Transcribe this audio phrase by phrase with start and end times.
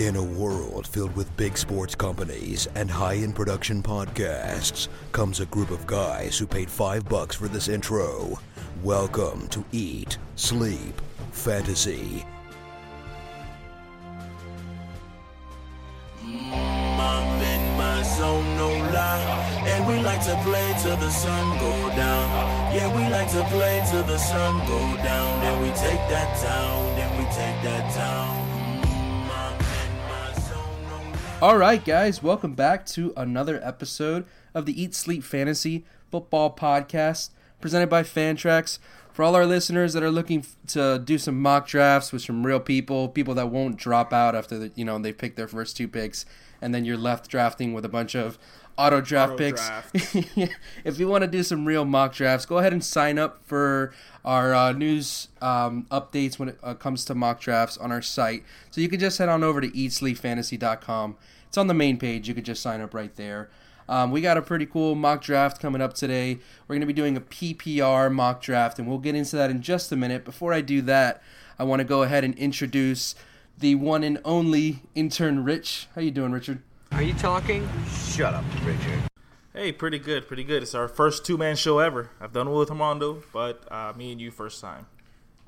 [0.00, 5.70] In a world filled with big sports companies and high-end production podcasts comes a group
[5.70, 8.38] of guys who paid five bucks for this intro.
[8.82, 10.98] Welcome to Eat, Sleep,
[11.32, 12.24] Fantasy.
[16.24, 19.64] I'm in my zone, no lie.
[19.66, 22.74] And we like to play till the sun go down.
[22.74, 25.40] Yeah, we like to play till the sun go down.
[25.42, 28.49] Then we take that town, then we take that town.
[31.42, 37.30] All right, guys, welcome back to another episode of the Eat Sleep Fantasy Football Podcast
[37.62, 38.78] presented by Fantrax.
[39.20, 42.58] For all our listeners that are looking to do some mock drafts with some real
[42.58, 45.88] people, people that won't drop out after the, you know they pick their first two
[45.88, 46.24] picks,
[46.62, 48.38] and then you're left drafting with a bunch of
[48.78, 49.68] auto draft Auto picks.
[49.68, 50.16] drafts.
[50.84, 53.92] if you want to do some real mock drafts, go ahead and sign up for
[54.24, 58.42] our uh, news um, updates when it uh, comes to mock drafts on our site.
[58.70, 61.18] So you can just head on over to eatsleepfantasy.com.
[61.46, 62.26] It's on the main page.
[62.26, 63.50] You could just sign up right there.
[63.90, 66.38] Um, we got a pretty cool mock draft coming up today.
[66.68, 69.62] We're going to be doing a PPR mock draft, and we'll get into that in
[69.62, 70.24] just a minute.
[70.24, 71.20] Before I do that,
[71.58, 73.16] I want to go ahead and introduce
[73.58, 75.88] the one and only intern Rich.
[75.96, 76.62] How you doing, Richard?
[76.92, 77.68] Are you talking?
[77.88, 79.02] Shut up, Richard.
[79.52, 80.62] Hey, pretty good, pretty good.
[80.62, 82.10] It's our first two man show ever.
[82.20, 84.86] I've done it with Armando, but uh, me and you first time.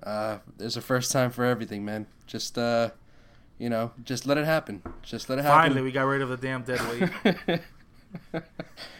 [0.02, 2.08] Uh, there's a first time for everything, man.
[2.26, 2.90] Just uh,
[3.58, 4.82] you know, just let it happen.
[5.02, 5.60] Just let it happen.
[5.60, 6.80] Finally, we got rid of the damn dead
[7.46, 7.60] weight.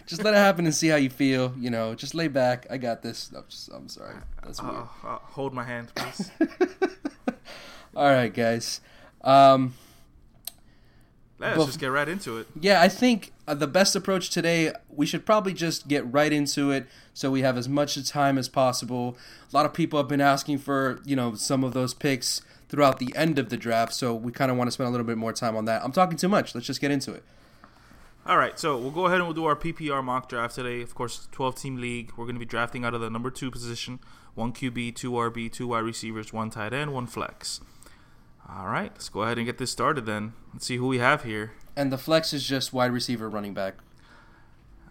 [0.07, 1.55] just let it happen and see how you feel.
[1.59, 2.67] You know, just lay back.
[2.71, 3.31] I got this.
[3.37, 4.15] I'm, just, I'm sorry.
[4.43, 4.75] That's weird.
[4.75, 6.31] uh, uh, hold my hand, please.
[7.97, 8.81] All right, guys.
[9.23, 9.75] Um,
[11.39, 12.47] Let's Well- just get right into it.
[12.61, 14.73] yeah, I think uh, the best approach today.
[14.89, 18.49] We should probably just get right into it, so we have as much time as
[18.49, 19.17] possible.
[19.53, 23.01] A lot of people have been asking for you know some of those picks throughout
[23.01, 25.19] the end of the draft, so we kind of want to spend a little bit
[25.19, 25.83] more time on that.
[25.85, 26.55] I'm talking too much.
[26.55, 27.25] Let's just get into it.
[28.25, 30.81] All right, so we'll go ahead and we'll do our PPR mock draft today.
[30.81, 32.13] Of course, 12 team league.
[32.17, 33.99] We're going to be drafting out of the number two position
[34.37, 37.61] one QB, two RB, two wide receivers, one tight end, one flex.
[38.49, 40.35] All right, let's go ahead and get this started then.
[40.53, 41.53] Let's see who we have here.
[41.75, 43.75] And the flex is just wide receiver, running back.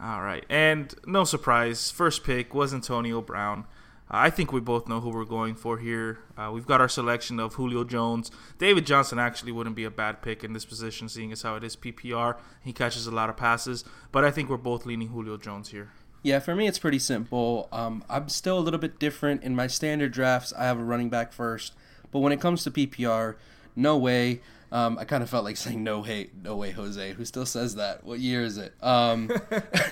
[0.01, 3.65] All right, and no surprise, first pick was Antonio Brown.
[4.13, 6.19] I think we both know who we're going for here.
[6.37, 8.29] Uh, we've got our selection of Julio Jones.
[8.57, 11.63] David Johnson actually wouldn't be a bad pick in this position, seeing as how it
[11.63, 12.35] is PPR.
[12.61, 15.91] He catches a lot of passes, but I think we're both leaning Julio Jones here.
[16.23, 17.69] Yeah, for me it's pretty simple.
[17.71, 20.51] Um, I'm still a little bit different in my standard drafts.
[20.57, 21.73] I have a running back first,
[22.11, 23.35] but when it comes to PPR,
[23.77, 24.41] no way.
[24.71, 27.13] Um, I kind of felt like saying no way, no way, Jose.
[27.13, 28.05] Who still says that?
[28.05, 28.73] What year is it?
[28.81, 29.29] Um,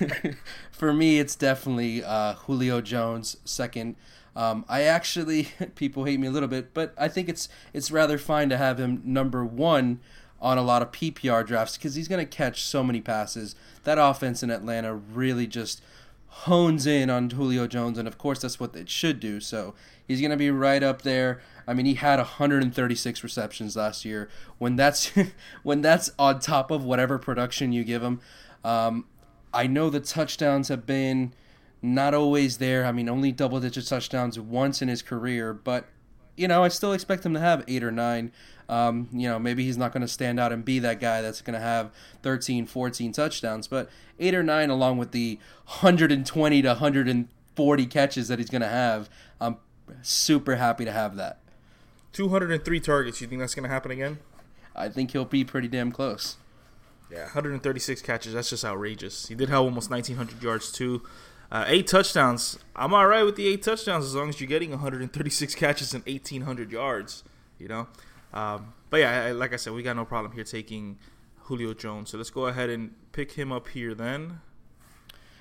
[0.71, 3.97] for me, it's definitely uh, Julio Jones second.
[4.35, 8.17] Um, I actually people hate me a little bit, but I think it's it's rather
[8.17, 9.99] fine to have him number one
[10.41, 13.55] on a lot of PPR drafts because he's going to catch so many passes.
[13.83, 15.81] That offense in Atlanta really just
[16.27, 19.39] hones in on Julio Jones, and of course that's what it should do.
[19.41, 19.73] So
[20.07, 21.41] he's going to be right up there.
[21.69, 24.27] I mean, he had 136 receptions last year.
[24.57, 25.11] When that's
[25.63, 28.21] when that's on top of whatever production you give him,
[28.63, 29.05] um,
[29.53, 31.31] I know the touchdowns have been
[31.79, 32.85] not always there.
[32.85, 35.85] I mean, only double digit touchdowns once in his career, but
[36.35, 38.31] you know, I still expect him to have eight or nine.
[38.67, 41.41] Um, you know, maybe he's not going to stand out and be that guy that's
[41.41, 41.91] going to have
[42.23, 48.39] 13, 14 touchdowns, but eight or nine, along with the 120 to 140 catches that
[48.39, 49.07] he's going to have,
[49.39, 49.57] I'm
[50.01, 51.39] super happy to have that.
[52.13, 53.21] 203 targets.
[53.21, 54.19] You think that's going to happen again?
[54.75, 56.37] I think he'll be pretty damn close.
[57.11, 58.33] Yeah, 136 catches.
[58.33, 59.27] That's just outrageous.
[59.27, 61.03] He did have almost 1,900 yards too.
[61.51, 62.59] Uh, eight touchdowns.
[62.75, 66.05] I'm all right with the eight touchdowns as long as you're getting 136 catches and
[66.05, 67.23] 1,800 yards.
[67.57, 67.87] You know,
[68.33, 70.97] um, but yeah, I, like I said, we got no problem here taking
[71.43, 72.11] Julio Jones.
[72.11, 74.39] So let's go ahead and pick him up here then.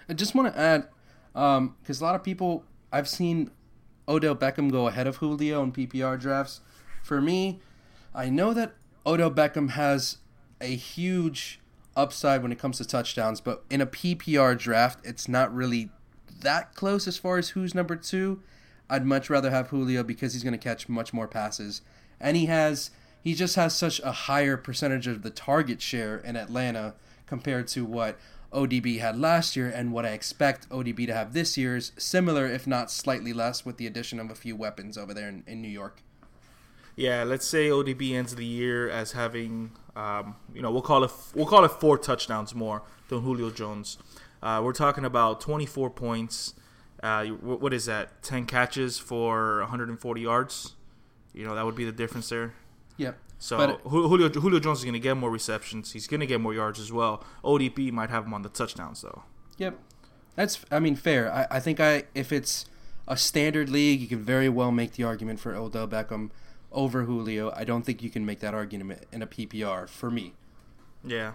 [0.09, 0.89] I just want to add,
[1.35, 3.51] because a lot of people, I've seen
[4.09, 6.61] Odell Beckham go ahead of Julio in PPR drafts.
[7.03, 7.61] For me,
[8.15, 8.75] I know that
[9.07, 10.19] Odell Beckham has
[10.61, 11.61] a huge
[11.97, 15.91] upside when it comes to touchdowns, but in a PPR draft, it's not really
[16.41, 18.41] that close as far as who's number two.
[18.89, 21.83] I'd much rather have Julio because he's going to catch much more passes,
[22.21, 22.91] and he has
[23.23, 26.95] he just has such a higher percentage of the target share in Atlanta
[27.27, 28.17] compared to what
[28.53, 32.47] ODB had last year and what I expect ODB to have this year is similar,
[32.47, 35.61] if not slightly less, with the addition of a few weapons over there in, in
[35.61, 36.03] New York.
[36.97, 41.13] Yeah, let's say ODB ends the year as having, um, you know, we'll call it
[41.35, 43.99] we'll call it four touchdowns more than Julio Jones.
[44.43, 46.55] Uh, we're talking about 24 points.
[47.03, 48.23] Uh, what is that?
[48.23, 50.75] 10 catches for 140 yards.
[51.33, 52.55] You know, that would be the difference there.
[52.97, 53.17] Yep.
[53.39, 55.93] So Julio Julio Jones is going to get more receptions.
[55.93, 57.25] He's going to get more yards as well.
[57.45, 59.23] ODB might have him on the touchdowns though.
[59.59, 59.79] Yep,
[60.35, 61.33] that's I mean fair.
[61.33, 62.67] I, I think I if it's
[63.07, 66.31] a standard league, you can very well make the argument for Odell Beckham
[66.73, 67.53] over Julio.
[67.55, 70.35] I don't think you can make that argument in a PPR for me.
[71.05, 71.35] Yeah.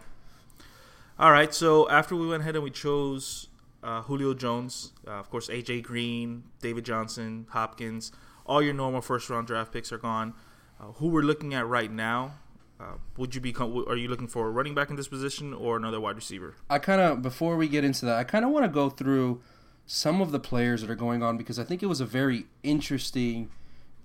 [1.18, 1.54] All right.
[1.54, 3.48] So after we went ahead and we chose
[3.82, 8.12] uh, Julio Jones, uh, of course AJ Green, David Johnson, Hopkins,
[8.46, 10.34] all your normal first round draft picks are gone.
[10.80, 12.34] Uh, who we're looking at right now?
[12.80, 13.54] Uh, would you be?
[13.56, 16.56] Are you looking for a running back in this position or another wide receiver?
[16.70, 19.42] I kind of before we get into that, I kind of want to go through
[19.86, 22.46] some of the players that are going on because I think it was a very
[22.64, 23.50] interesting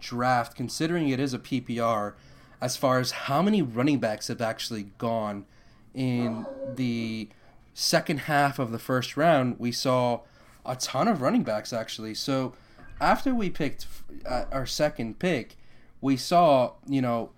[0.00, 2.14] draft considering it is a PPR
[2.60, 5.44] as far as how many running backs have actually gone
[5.94, 7.28] in the
[7.74, 9.56] second half of the first round.
[9.58, 10.20] We saw
[10.66, 12.14] a ton of running backs actually.
[12.14, 12.54] So
[13.00, 13.86] after we picked
[14.26, 15.56] uh, our second pick,
[16.00, 17.30] we saw, you know,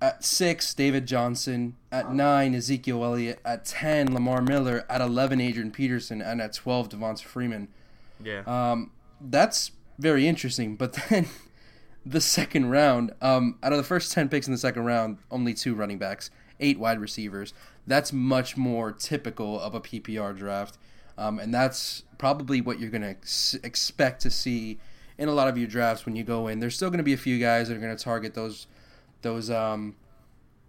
[0.00, 1.76] at six, David Johnson.
[1.92, 3.40] At nine, Ezekiel Elliott.
[3.44, 4.84] At ten, Lamar Miller.
[4.90, 6.20] At eleven, Adrian Peterson.
[6.20, 7.68] And at twelve, Devonta Freeman.
[8.22, 8.42] Yeah.
[8.46, 8.90] Um,
[9.20, 10.74] that's very interesting.
[10.74, 11.26] But then
[12.04, 15.54] the second round, um, out of the first ten picks in the second round, only
[15.54, 17.54] two running backs, eight wide receivers.
[17.86, 20.78] That's much more typical of a PPR draft,
[21.16, 24.78] um, and that's probably what you're going to ex- expect to see
[25.22, 26.58] in a lot of your drafts when you go in.
[26.58, 28.66] There's still going to be a few guys that are going to target those
[29.22, 29.94] those um,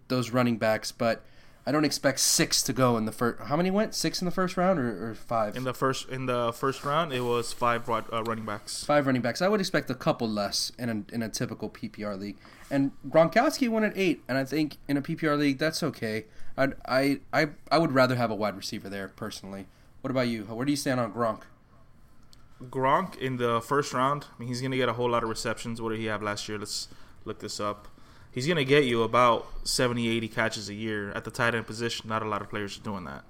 [0.06, 1.24] those running backs, but
[1.66, 3.42] I don't expect six to go in the first.
[3.42, 3.96] How many went?
[3.96, 5.56] Six in the first round or, or five?
[5.56, 8.84] in the first in the first round, it was five uh, running backs.
[8.84, 9.42] five running backs.
[9.42, 12.36] I would expect a couple less in a, in a typical PPR league.
[12.70, 16.26] And Gronkowski went at eight, and I think in a PPR league that's okay.
[16.56, 19.66] I'd, I I I would rather have a wide receiver there personally.
[20.02, 20.44] What about you?
[20.44, 21.40] Where do you stand on Gronk?
[22.70, 25.28] Gronk in the first round, I mean, he's going to get a whole lot of
[25.28, 25.80] receptions.
[25.80, 26.58] What did he have last year?
[26.58, 26.88] Let's
[27.24, 27.88] look this up.
[28.30, 31.66] He's going to get you about 70, 80 catches a year at the tight end
[31.66, 32.08] position.
[32.08, 33.24] Not a lot of players are doing that.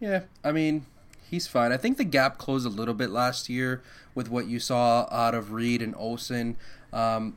[0.00, 0.86] Yeah, I mean
[1.30, 1.72] he's fine.
[1.72, 3.82] I think the gap closed a little bit last year
[4.14, 6.56] with what you saw out of Reed and Olsen.
[6.92, 7.36] Um,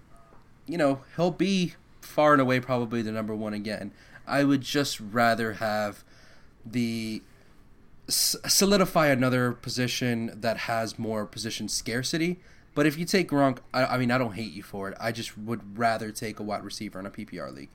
[0.65, 3.91] you know he'll be far and away probably the number one again.
[4.25, 6.03] I would just rather have
[6.65, 7.21] the
[8.07, 12.39] solidify another position that has more position scarcity.
[12.73, 14.97] But if you take Gronk, I, I mean, I don't hate you for it.
[14.99, 17.69] I just would rather take a wide receiver in a PPR league.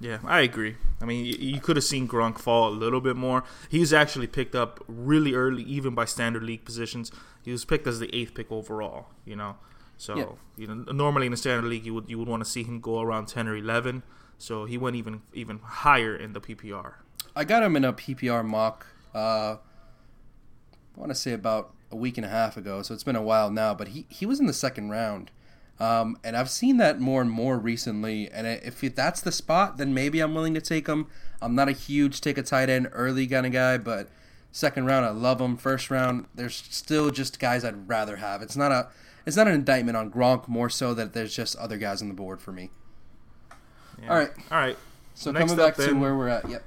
[0.00, 0.76] Yeah, I agree.
[1.00, 3.44] I mean, you, you could have seen Gronk fall a little bit more.
[3.68, 7.12] He was actually picked up really early, even by standard league positions.
[7.42, 9.06] He was picked as the eighth pick overall.
[9.24, 9.56] You know,
[9.96, 10.26] so Yeah.
[10.56, 12.80] you know normally in the standard league you would you would want to see him
[12.80, 14.02] go around ten or eleven.
[14.36, 16.94] So he went even even higher in the PPR.
[17.36, 18.86] I got him in a PPR mock.
[19.14, 19.56] Uh,
[20.96, 23.22] I want to say about a week and a half ago, so it's been a
[23.22, 23.74] while now.
[23.74, 25.30] But he, he was in the second round,
[25.78, 28.30] um, and I've seen that more and more recently.
[28.30, 31.06] And if that's the spot, then maybe I'm willing to take him.
[31.40, 34.08] I'm not a huge take a tight end early kind of guy, but
[34.52, 35.56] second round I love him.
[35.56, 38.42] First round, there's still just guys I'd rather have.
[38.42, 38.88] It's not a
[39.26, 42.14] it's not an indictment on Gronk, more so that there's just other guys on the
[42.14, 42.70] board for me.
[44.02, 44.10] Yeah.
[44.10, 44.30] All right.
[44.50, 44.78] all right.
[45.14, 46.64] So coming back up to where we're at, yep.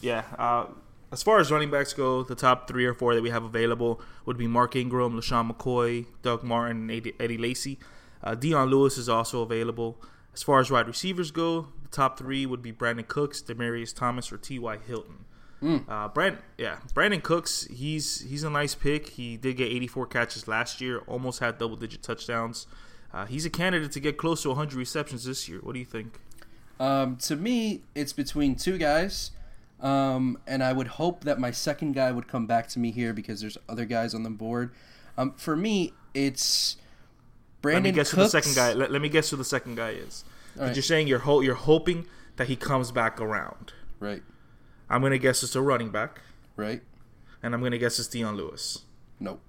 [0.00, 0.24] Yeah.
[0.38, 0.66] Uh,
[1.12, 4.00] as far as running backs go, the top three or four that we have available
[4.26, 7.78] would be Mark Ingram, LeSean McCoy, Doug Martin, and Eddie, Eddie Lacy.
[8.22, 10.00] Uh, Dion Lewis is also available.
[10.32, 14.30] As far as wide receivers go, the top three would be Brandin Cooks, Demaryius Thomas,
[14.30, 14.78] or T.Y.
[14.86, 15.24] Hilton.
[15.88, 19.08] Uh, Brand, yeah, Brandin Cooks, he's he's a nice pick.
[19.10, 22.66] He did get 84 catches last year, almost had double digit touchdowns.
[23.12, 25.58] Uh, he's a candidate to get close to 100 receptions this year.
[25.62, 26.18] What do you think?
[26.78, 29.32] Um, to me, it's between two guys,
[29.80, 33.12] um, and I would hope that my second guy would come back to me here
[33.12, 34.72] because there's other guys on the board.
[35.16, 36.76] Um, for me, it's
[37.62, 38.16] Brandon let me guess Cooks.
[38.16, 38.72] who the second guy.
[38.72, 40.24] Let, let me guess who the second guy is.
[40.56, 40.74] Right.
[40.74, 42.06] You're saying you're ho- you're hoping
[42.36, 43.72] that he comes back around.
[43.98, 44.22] Right,
[44.88, 46.22] I'm gonna guess it's a running back,
[46.56, 46.82] right.
[47.42, 48.84] and I'm gonna guess it's Dion Lewis.
[49.18, 49.40] Nope.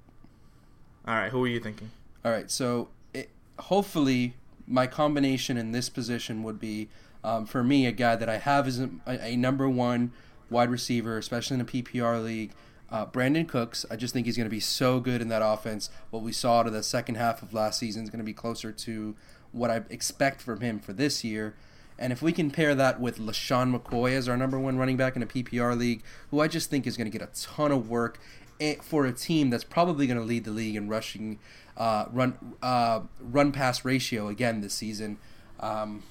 [1.07, 1.89] All right, who are you thinking?
[2.23, 4.35] All right, so it, hopefully
[4.67, 6.89] my combination in this position would be,
[7.23, 10.11] um, for me, a guy that I have is a, a number one
[10.49, 12.51] wide receiver, especially in a PPR league.
[12.89, 15.89] Uh, Brandin Cooks, I just think he's going to be so good in that offense.
[16.09, 18.71] What we saw to the second half of last season is going to be closer
[18.71, 19.15] to
[19.53, 21.55] what I expect from him for this year.
[21.97, 25.15] And if we can pair that with LeSean McCoy as our number one running back
[25.15, 27.89] in a PPR league, who I just think is going to get a ton of
[27.89, 28.19] work
[28.59, 31.39] eh, for a team that's probably going to lead the league in rushing,
[31.77, 35.17] uh, run, uh, run pass ratio again this season.
[35.59, 36.03] Um,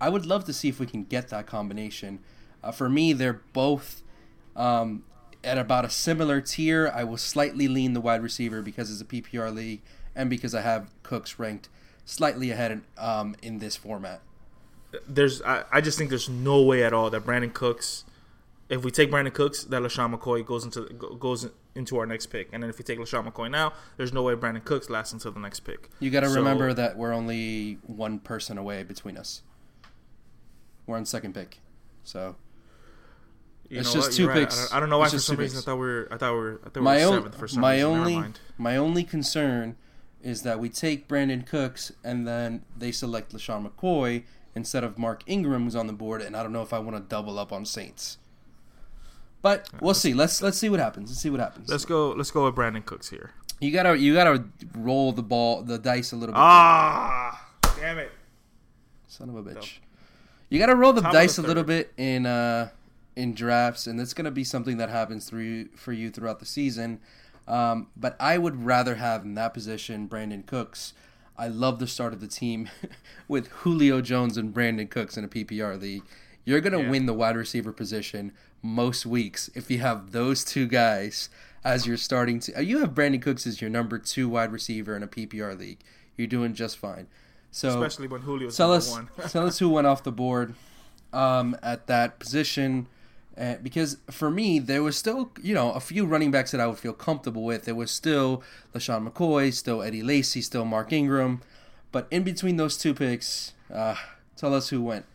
[0.00, 2.18] I would love to see if we can get that combination.
[2.62, 4.02] Uh, for me, they're both
[4.54, 5.04] um,
[5.44, 6.90] at about a similar tier.
[6.94, 9.82] I will slightly lean the wide receiver because it's a PPR league
[10.14, 11.68] and because I have Cooks ranked
[12.04, 14.20] slightly ahead um, in this format.
[15.08, 18.04] there's I, I just think there's no way at all that Brandin Cooks,
[18.68, 20.82] if we take Brandin Cooks, that LeSean McCoy goes into
[21.18, 24.22] goes into our next pick, and then if we take LeSean McCoy now, there's no
[24.22, 25.90] way Brandin Cooks lasts until the next pick.
[26.00, 29.42] You got to So- remember that we're only one person away between us.
[30.86, 31.58] We're on second pick,
[32.04, 32.36] so
[33.68, 34.16] You It's know just what?
[34.16, 34.40] two You're right.
[34.40, 34.56] picks.
[34.58, 36.32] I don't, I don't know why for some reason I thought we were I thought
[36.32, 37.88] we were I thought we my were seventh for some my reason.
[37.90, 39.76] Only my only concern
[40.22, 44.24] is that we take Brandin Cooks and then they select LeSean McCoy
[44.54, 46.96] instead of Mark Ingram who's on the board, and I don't know if I want
[46.96, 48.18] to double up on Saints.
[49.42, 50.14] But we'll see.
[50.14, 51.10] Let's let's see what happens.
[51.10, 51.68] Let's see what happens.
[51.68, 52.10] Let's go.
[52.10, 53.32] Let's go with Brandin Cooks here.
[53.60, 56.40] You gotta you gotta roll the ball the dice a little bit.
[56.40, 58.10] Ah, damn it!
[59.06, 59.78] Son of a bitch.
[60.48, 62.68] You got to roll the Top of the dice a little bit in uh,
[63.16, 66.46] in drafts, and that's going to be something that happens through for you throughout the
[66.46, 67.00] season.
[67.48, 70.92] Um, but I would rather have in that position Brandin Cooks.
[71.38, 72.68] I love the start of the team
[73.28, 76.02] with Julio Jones and Brandin Cooks in a PPR league.
[76.44, 76.90] You're going to Yeah.
[76.90, 81.28] win the wide receiver position most weeks if you have those two guys
[81.64, 82.40] as your starting.
[82.40, 85.80] T- you have Brandin Cooks as your number two wide receiver in a PPR league.
[86.16, 87.06] You're doing just fine.
[87.56, 89.08] So Especially when Julio's tell number us, one.
[89.30, 90.54] tell us who went off the board
[91.14, 92.86] um, at that position.
[93.34, 96.66] Uh, because for me, there was still, you know, a few running backs that I
[96.66, 97.64] would feel comfortable with.
[97.64, 98.42] There was still
[98.74, 101.40] LeSean McCoy, still Eddie Lacy, still Mark Ingram.
[101.92, 103.94] But in between those two picks, uh,
[104.36, 105.06] tell us who went.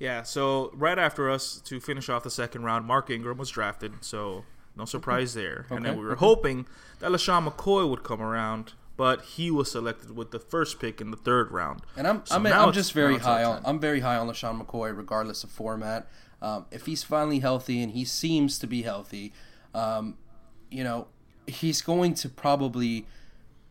[0.00, 3.92] Yeah, so right after us to finish off the second round, Mark Ingram was drafted,
[4.00, 4.44] so
[4.76, 5.66] no surprise there.
[5.66, 5.76] Okay.
[5.76, 6.66] And then we were hoping
[6.98, 11.10] that LeSean McCoy would come around, but he was selected with the first pick in
[11.10, 11.82] the third round.
[11.96, 13.62] And I'm So I'm, I'm just very now it's our high on.
[13.64, 16.08] I'm very high on LeSean McCoy regardless of format.
[16.40, 19.32] Um, if he's finally healthy and he seems to be healthy,
[19.74, 20.16] um,
[20.70, 21.08] you know,
[21.46, 23.06] he's going to probably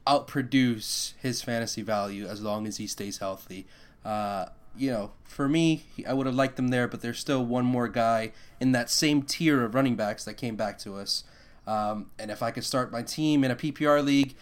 [0.05, 3.65] outproduce his fantasy value as long as he stays healthy.
[4.03, 7.65] Uh, you know, for me, I would have liked him there, but there's still one
[7.65, 11.23] more guy in that same tier of running backs that came back to us.
[11.65, 14.35] Um, and if I could start my team in a PPR league,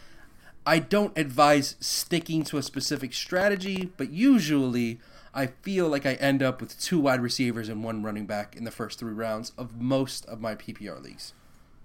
[0.65, 4.99] I don't advise sticking to a specific strategy, but usually
[5.33, 8.63] I feel like I end up with two wide receivers and one running back in
[8.63, 11.33] the first three rounds of most of my PPR leagues.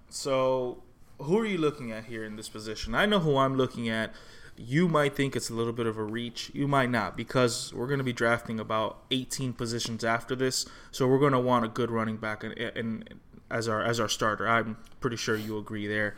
[0.09, 0.83] So,
[1.19, 2.93] who are you looking at here in this position?
[2.93, 4.13] I know who I'm looking at.
[4.55, 6.51] You might think it's a little bit of a reach.
[6.53, 10.65] You might not because we're going to be drafting about 18 positions after this.
[10.91, 13.19] So we're going to want a good running back and, and
[13.49, 14.47] as our as our starter.
[14.47, 16.15] I'm pretty sure you agree there.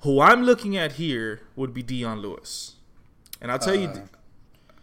[0.00, 2.76] Who I'm looking at here would be Dion Lewis,
[3.40, 3.88] and I'll tell you.
[3.88, 4.00] Uh,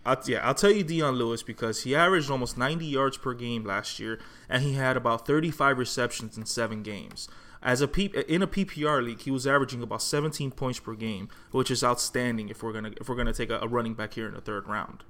[0.06, 3.64] I'll, yeah, I'll tell you Dion Lewis because he averaged almost 90 yards per game
[3.64, 7.30] last year, and he had about 35 receptions in seven games.
[7.62, 11.30] As a P, in a PPR league, he was averaging about 17 points per game,
[11.52, 14.28] which is outstanding if we're gonna if we're gonna take a, a running back here
[14.28, 15.04] in the third round.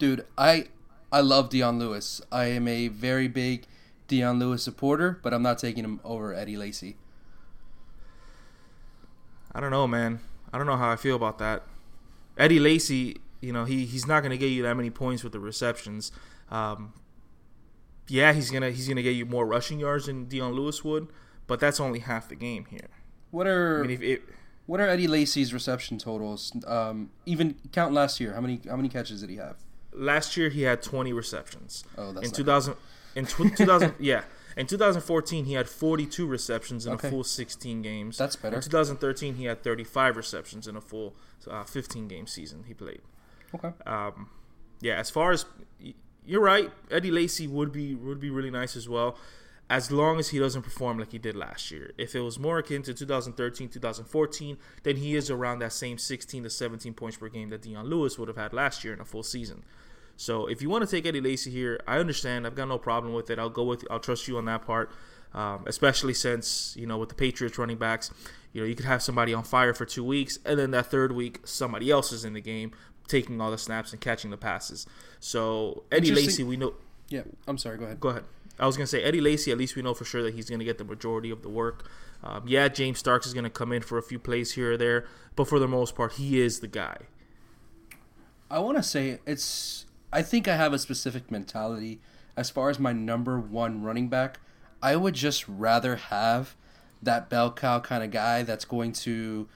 [0.00, 0.66] Dude, I
[1.12, 2.20] I love Dion Lewis.
[2.32, 3.66] I am a very big
[4.08, 6.96] Dion Lewis supporter, but I'm not taking him over Eddie Lacy.
[9.54, 10.20] I don't know, man.
[10.52, 11.62] I don't know how I feel about that.
[12.36, 15.40] Eddie Lacy, you know, he he's not gonna get you that many points with the
[15.40, 16.12] receptions.
[16.50, 16.92] Um,
[18.08, 21.08] yeah, he's gonna he's gonna get you more rushing yards than Dion Lewis would,
[21.46, 22.88] but that's only half the game here.
[23.30, 24.22] What I are mean, if it,
[24.66, 26.52] what are Eddie Lacy's reception totals?
[26.66, 28.34] Um, even count last year.
[28.34, 29.56] How many how many catches did he have?
[29.94, 31.84] last year he had 20 receptions.
[31.96, 32.74] Oh, that's in not 2000
[33.14, 34.22] in tw- 2000 yeah.
[34.56, 37.08] In 2014 he had 42 receptions in Okay.
[37.08, 38.18] a full 16 games.
[38.18, 38.56] That's better.
[38.56, 41.14] In 2013 he had 35 receptions in a full
[41.50, 43.00] uh, 15 game season he played.
[43.54, 43.72] Okay.
[43.86, 44.28] Um,
[44.80, 45.44] yeah, as far as
[46.24, 49.16] you're right, Eddie Lacy would be would be really nice as well,
[49.68, 51.92] as long as he doesn't perform like he did last year.
[51.98, 56.44] If it was more akin to 2013, 2014, then he is around that same 16
[56.44, 59.04] to 17 points per game that Dion Lewis would have had last year in a
[59.04, 59.64] full season.
[60.22, 62.46] So if you want to take Eddie Lacy here, I understand.
[62.46, 63.40] I've got no problem with it.
[63.40, 63.84] I'll go with.
[63.90, 64.92] I'll trust you on that part,
[65.34, 68.12] um, especially since you know with the Patriots running backs,
[68.52, 71.10] you know you could have somebody on fire for two weeks, and then that third
[71.10, 72.70] week somebody else is in the game
[73.08, 74.86] taking all the snaps and catching the passes.
[75.18, 76.74] So Eddie Lacy, we know.
[77.08, 77.22] Yeah.
[77.48, 77.76] I'm sorry.
[77.76, 77.98] Go ahead.
[77.98, 78.24] Go ahead.
[78.60, 79.50] I was gonna say Eddie Lacy.
[79.50, 81.90] At least we know for sure that he's gonna get the majority of the work.
[82.22, 85.04] Um, yeah, James Starks is gonna come in for a few plays here or there,
[85.34, 86.96] but for the most part, he is the guy.
[88.48, 89.86] I want to say it's.
[90.12, 92.00] I think I have a specific mentality
[92.36, 94.40] as far as my number one running back.
[94.82, 96.54] I would just rather have
[97.02, 99.48] that bell cow kind of guy that's going to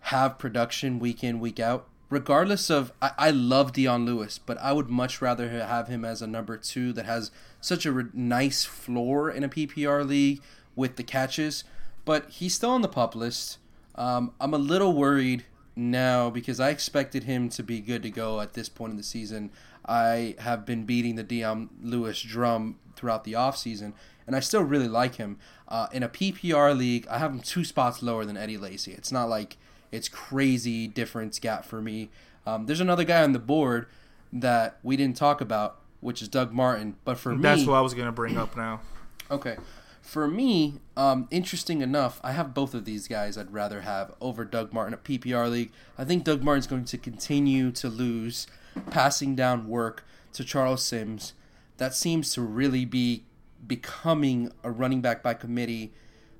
[0.00, 1.88] have production week in week out.
[2.08, 6.22] Regardless of, I, I love Dion Lewis, but I would much rather have him as
[6.22, 7.30] a number two that has
[7.60, 10.40] such a re- nice floor in a PPR league
[10.74, 11.64] with the catches.
[12.04, 13.58] But he's still on the pup list.
[13.94, 15.44] Um, I'm a little worried
[15.76, 19.02] now because I expected him to be good to go at this point in the
[19.02, 19.50] season.
[19.90, 23.92] I have been beating the Dion Lewis drum throughout the offseason,
[24.24, 25.36] and I still really like him.
[25.66, 28.92] Uh, in a PPR league, I have him two spots lower than Eddie Lacy.
[28.92, 29.56] It's not like
[29.90, 32.08] it's crazy difference gap for me.
[32.46, 33.86] Um, there's another guy on the board
[34.32, 36.94] that we didn't talk about, which is Doug Martin.
[37.04, 38.82] But for That's me, that's what I was gonna bring up now.
[39.28, 39.56] Okay.
[40.00, 44.44] For me, um, interesting enough, I have both of these guys I'd rather have over
[44.44, 45.72] Doug Martin at PPR League.
[45.98, 48.46] I think Doug Martin's going to continue to lose
[48.90, 51.34] passing down work to Charles Sims.
[51.76, 53.24] That seems to really be
[53.66, 55.92] becoming a running back by committee.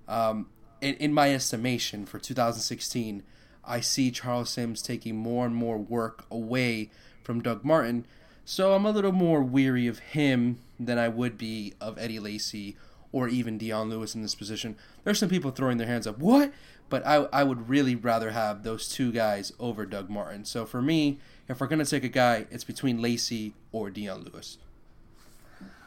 [0.09, 0.49] Um,
[0.81, 3.23] in, in my estimation for 2016,
[3.65, 6.91] I see Charles Sims taking more and more work away
[7.23, 8.07] from Doug Martin.
[8.45, 12.77] So I'm a little more weary of him than I would be of Eddie Lacy
[13.13, 14.77] or even Dion Lewis in this position.
[15.05, 16.19] There's some people throwing their hands up.
[16.19, 16.53] What?
[16.89, 20.45] But I, I would really rather have those two guys over Doug Martin.
[20.45, 24.25] So for me, if we're going to take a guy, it's between Lacy or Dion
[24.25, 24.59] Lewis.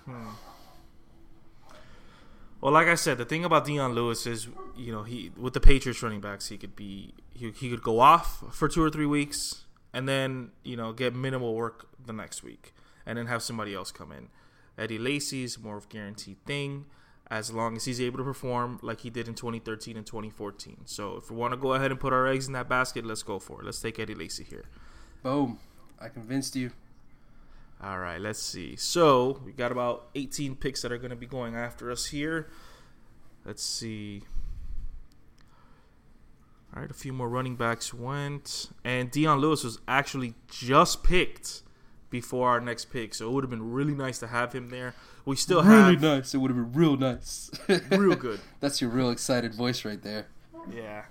[0.05, 0.29] Hmm.
[2.61, 5.59] Well, like I said, the thing about Dion Lewis is, you know, he with the
[5.59, 9.05] Patriots running backs, he could be he, he could go off for two or three
[9.05, 9.63] weeks
[9.93, 12.73] and then you know get minimal work the next week,
[13.05, 14.29] and then have somebody else come in.
[14.77, 16.85] Eddie Lacy's more of a guaranteed thing,
[17.29, 20.81] as long as he's able to perform like he did in 2013 and 2014.
[20.85, 23.23] So if we want to go ahead and put our eggs in that basket, let's
[23.23, 23.65] go for it.
[23.65, 24.65] Let's take Eddie Lacy here.
[25.23, 25.59] Boom.
[25.99, 26.71] I convinced you.
[27.81, 28.75] All right, let's see.
[28.75, 32.49] So we got about 18 picks that are going to be going after us here.
[33.45, 34.23] Let's see.
[36.75, 41.62] All right, a few more running backs went, and Dion Lewis was actually just picked
[42.13, 44.93] before our next pick, so it would have been really nice to have him there.
[45.25, 46.35] We still Really have nice.
[46.35, 47.49] It would have been real nice.
[47.89, 48.39] real good.
[48.59, 50.27] That's your real excited voice right there.
[50.71, 51.05] Yeah.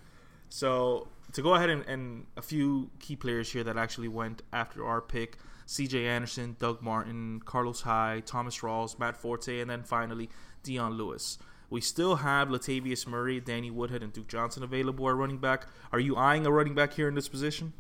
[0.49, 4.87] So to go ahead and, and a few key players here that actually went after
[4.87, 6.07] our pick: C.J.
[6.07, 10.31] Anderson, Doug Martin, Carlos Hyde, Thomas Rawls, Matt Forte, and then finally
[10.63, 11.37] Dion Lewis.
[11.69, 15.67] We still have Latavius Murray, Danny Woodhead, and Duke Johnson available at running back.
[15.91, 17.73] Are you eyeing a running back here in this position?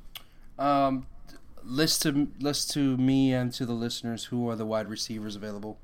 [0.59, 1.07] Um,
[1.64, 5.79] list to list to me and to the listeners who are the wide receivers available.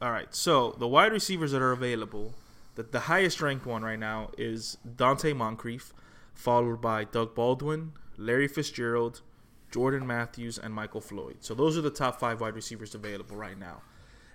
[0.00, 0.34] All right.
[0.34, 2.34] So the wide receivers that are available,
[2.74, 5.92] the, the highest ranked one right now is Donte Moncrief,
[6.34, 9.22] followed by Doug Baldwin, Larry Fitzgerald,
[9.70, 11.38] Jordan Matthews, and Michael Floyd.
[11.40, 13.82] So those are the top five wide receivers available right now.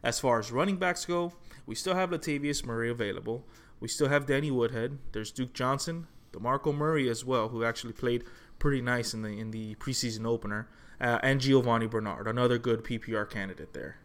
[0.02, 1.34] As far as running backs go,
[1.66, 3.46] we still have Latavius Murray available.
[3.80, 4.98] We still have Danny Woodhead.
[5.12, 8.24] There's Duke Johnson, DeMarco Murray as well, who actually played
[8.60, 10.68] pretty nice in the in the preseason opener,
[11.02, 13.98] uh, and Giovani Bernard, another good PPR candidate there.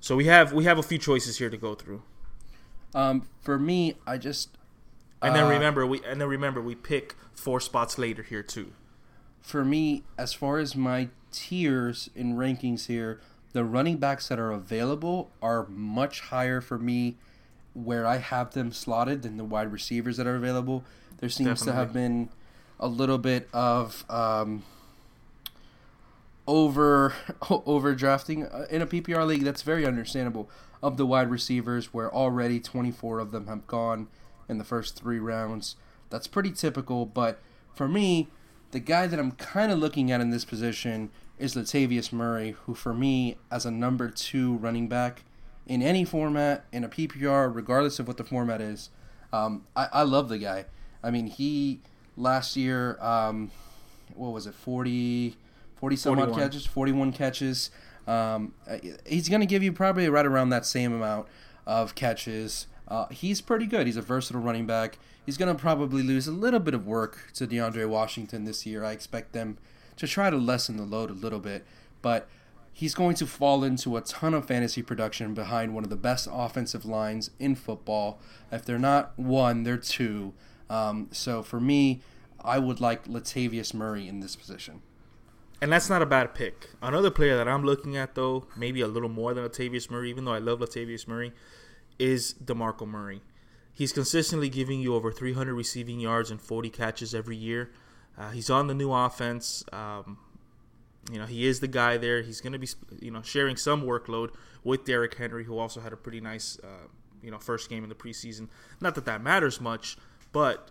[0.00, 2.02] So we have we have a few choices here to go through.
[2.94, 4.56] Um, for me, I just
[5.22, 8.72] And then Uh, remember we and then remember we pick four spots later here too.
[9.42, 13.20] for me, as far as my tiers in rankings here,
[13.52, 17.16] the running backs that are available are much higher for me
[17.72, 20.84] where I have them slotted than the wide receivers that are available.
[21.18, 22.28] There seems to have been
[22.80, 24.64] a little bit of um,
[26.48, 29.44] over overdrafting uh, in a PPR league.
[29.44, 30.50] That's very understandable.
[30.82, 34.08] Of the wide receivers, where already 24 of them have gone
[34.48, 35.76] in the first three rounds,
[36.08, 37.04] that's pretty typical.
[37.04, 37.38] But
[37.74, 38.28] for me,
[38.70, 42.74] the guy that I'm kind of looking at in this position is Latavius Murray, who
[42.74, 45.22] for me, as a number two running back
[45.66, 48.88] in any format, in a PPR, regardless of what the format is,
[49.34, 50.64] um, I, I love the guy.
[51.02, 51.80] I mean, he
[52.20, 53.50] last year, um,
[54.14, 55.36] what was it, 40,
[55.76, 57.70] 40 some odd catches, 41 catches.
[58.06, 61.26] Um, uh, he's going to give you probably right around that same amount
[61.66, 62.66] of catches.
[62.88, 63.86] Uh, he's pretty good.
[63.86, 64.98] He's a versatile running back.
[65.24, 68.84] He's going to probably lose a little bit of work to DeAndre Washington this year.
[68.84, 69.58] I expect them
[69.96, 71.64] to try to lessen the load a little bit,
[72.02, 72.28] but
[72.72, 76.26] he's going to fall into a ton of fantasy production behind one of the best
[76.32, 78.18] offensive lines in football.
[78.50, 80.32] If they're not one, they're two.
[80.70, 82.00] Um, so for me,
[82.42, 84.80] I would like Latavius Murray in this position.
[85.60, 86.70] And that's not a bad pick.
[86.80, 90.24] Another player that I'm looking at though, maybe a little more than Latavius Murray, even
[90.24, 91.32] though I love Latavius Murray,
[91.98, 93.20] is DeMarco Murray.
[93.74, 97.70] He's consistently giving you over 300 receiving yards and 40 catches every year.
[98.16, 99.64] Uh, he's on the new offense.
[99.72, 100.18] Um,
[101.10, 102.22] you know, he is the guy there.
[102.22, 102.68] He's going to be,
[103.00, 104.30] you know, sharing some workload
[104.64, 106.88] with Derrick Henry, who also had a pretty nice, uh,
[107.22, 108.48] you know, first game in the preseason.
[108.80, 109.96] Not that that matters much,
[110.32, 110.70] but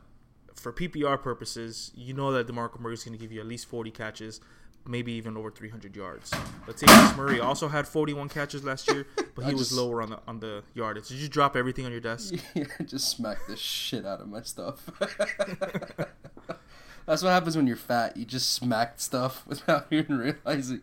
[0.55, 3.67] for PPR purposes, you know that DeMarco Murray is going to give you at least
[3.67, 4.41] 40 catches,
[4.85, 6.31] maybe even over 300 yards.
[6.67, 10.19] Latavius Murray also had 41 catches last year, but he I was lower on the
[10.27, 11.07] on the yardage.
[11.07, 12.33] Did you drop everything on your desk?
[12.53, 14.89] Yeah, just smack the shit out of my stuff.
[17.05, 18.17] That's what happens when you're fat.
[18.17, 20.81] You just smack stuff without even realizing.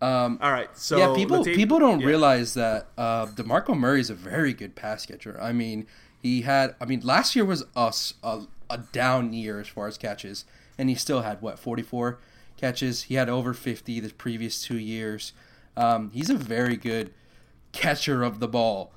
[0.00, 2.06] Um, All right, so yeah, people Latav- people don't yeah.
[2.06, 5.40] realize that uh, Demarco Murray is a very good pass catcher.
[5.40, 5.86] I mean,
[6.26, 6.74] he had.
[6.80, 10.44] I mean, last year was us a, a down year as far as catches,
[10.76, 12.18] and he still had what forty four
[12.56, 13.04] catches.
[13.04, 15.32] He had over fifty the previous two years.
[15.76, 17.12] Um, he's a very good
[17.72, 18.92] catcher of the ball.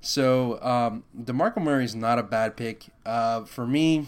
[0.00, 4.06] So um, Demarco Murray is not a bad pick uh, for me.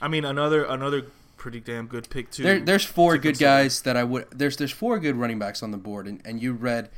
[0.00, 1.06] I mean, another another
[1.36, 2.42] pretty damn good pick too.
[2.42, 3.48] There, there's four to good consider.
[3.48, 4.26] guys that I would.
[4.30, 6.90] There's there's four good running backs on the board, and, and you read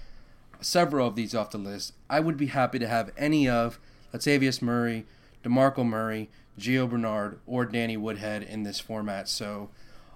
[0.61, 1.92] several of these off the list.
[2.11, 3.78] I would be happy to have any of
[4.12, 5.07] Latavius Murray,
[5.44, 9.29] Demarco Murray, Gio Bernard, or Danny Woodhead in this format.
[9.29, 9.71] So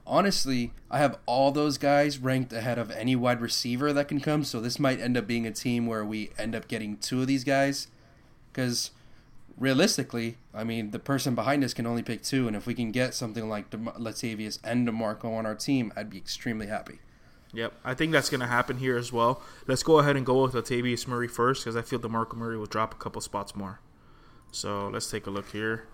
[0.07, 4.42] honestly, I have all those guys ranked ahead of any wide receiver that can come.
[4.42, 7.26] So this might end up being a team where we end up getting two of
[7.28, 7.87] these guys,
[8.52, 8.90] because
[9.57, 12.90] realistically, I mean, the person behind us can only pick two, and if we can
[12.90, 16.98] get something like De- Latavius and Demarco on our team, I'd be extremely happy.
[17.54, 19.42] Yep, I think that's going to happen here as well.
[19.66, 22.66] Let's go ahead and go with Latavius Murray first because I feel DeMarco Murray will
[22.66, 23.80] drop a couple spots more.
[24.50, 25.86] So let's take a look here.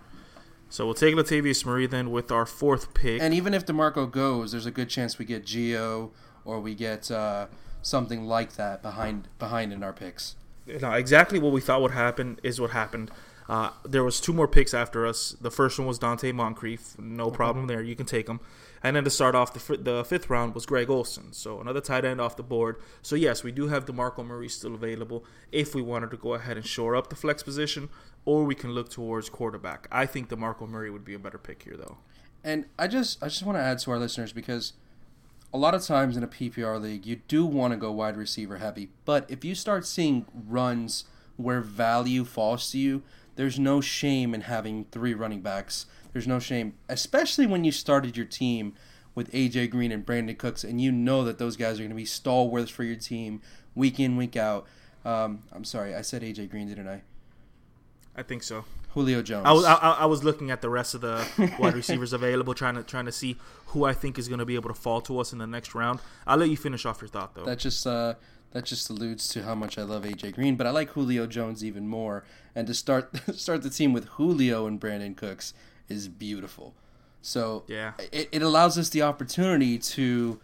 [0.70, 3.20] So we'll take Latavius Murray then with our fourth pick.
[3.20, 6.10] And even if Demarco goes, there's a good chance we get Gio
[6.44, 7.46] or we get uh,
[7.82, 10.36] something like that behind behind in our picks.
[10.66, 13.10] no, exactly what we thought would happen is what happened.
[13.48, 15.34] Uh, there was two more picks after us.
[15.40, 17.82] The first one was Donte Moncrief, no problem there.
[17.82, 18.40] You can take him.
[18.82, 21.80] And then to start off the fi- the fifth round was Greg Olsen, so another
[21.80, 22.76] tight end off the board.
[23.02, 26.56] So yes, we do have Demarco Murray still available if we wanted to go ahead
[26.56, 27.88] and shore up the flex position,
[28.24, 29.88] or we can look towards quarterback.
[29.90, 31.98] I think Demarco Murray would be a better pick here, though.
[32.44, 34.74] And I just I just want to add to our listeners because
[35.52, 38.58] a lot of times in a PPR league, you do want to go wide receiver
[38.58, 41.04] heavy, but if you start seeing runs
[41.36, 43.02] where value falls to you,
[43.38, 45.86] there's no shame in having three running backs.
[46.12, 48.74] There's no shame, especially when you started your team
[49.14, 51.94] with AJ Green and Brandin Cooks, and you know that those guys are going to
[51.94, 53.40] be stalwarts for your team
[53.76, 54.66] week in, week out.
[55.04, 57.02] Um, I'm sorry, I said AJ Green, didn't I?
[58.16, 58.64] I think so.
[58.94, 59.46] Julio Jones.
[59.46, 61.24] I was I, I was looking at the rest of the
[61.60, 64.56] wide receivers available, trying to trying to see who I think is going to be
[64.56, 66.00] able to fall to us in the next round.
[66.26, 67.44] I'll let you finish off your thought though.
[67.44, 68.14] that just uh,
[68.52, 71.64] that just alludes to how much I love AJ Green, but I like Julio Jones
[71.64, 72.24] even more.
[72.54, 75.54] And to start start the team with Julio and Brandin Cooks
[75.88, 76.74] is beautiful.
[77.22, 77.92] So Yeah.
[78.12, 80.40] it, it allows us the opportunity to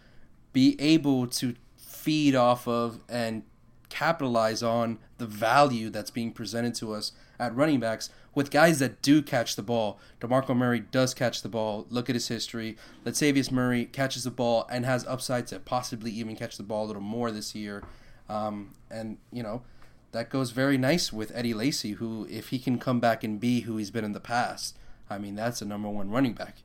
[0.53, 3.43] be able to feed off of and
[3.89, 9.01] capitalize on the value that's being presented to us at running backs with guys that
[9.01, 9.97] do catch the ball.
[10.19, 11.87] DeMarco Murray does catch the ball.
[11.89, 12.77] Look at his history.
[13.05, 16.87] Latavius Murray catches the ball and has upside to possibly even catch the ball a
[16.87, 17.81] little more this year.
[18.29, 19.63] Um, and, you know,
[20.11, 23.61] that goes very nice with Eddie Lacy, who, if he can come back and be
[23.61, 24.77] who he's been in the past,
[25.09, 26.57] I mean, that's a number one running back.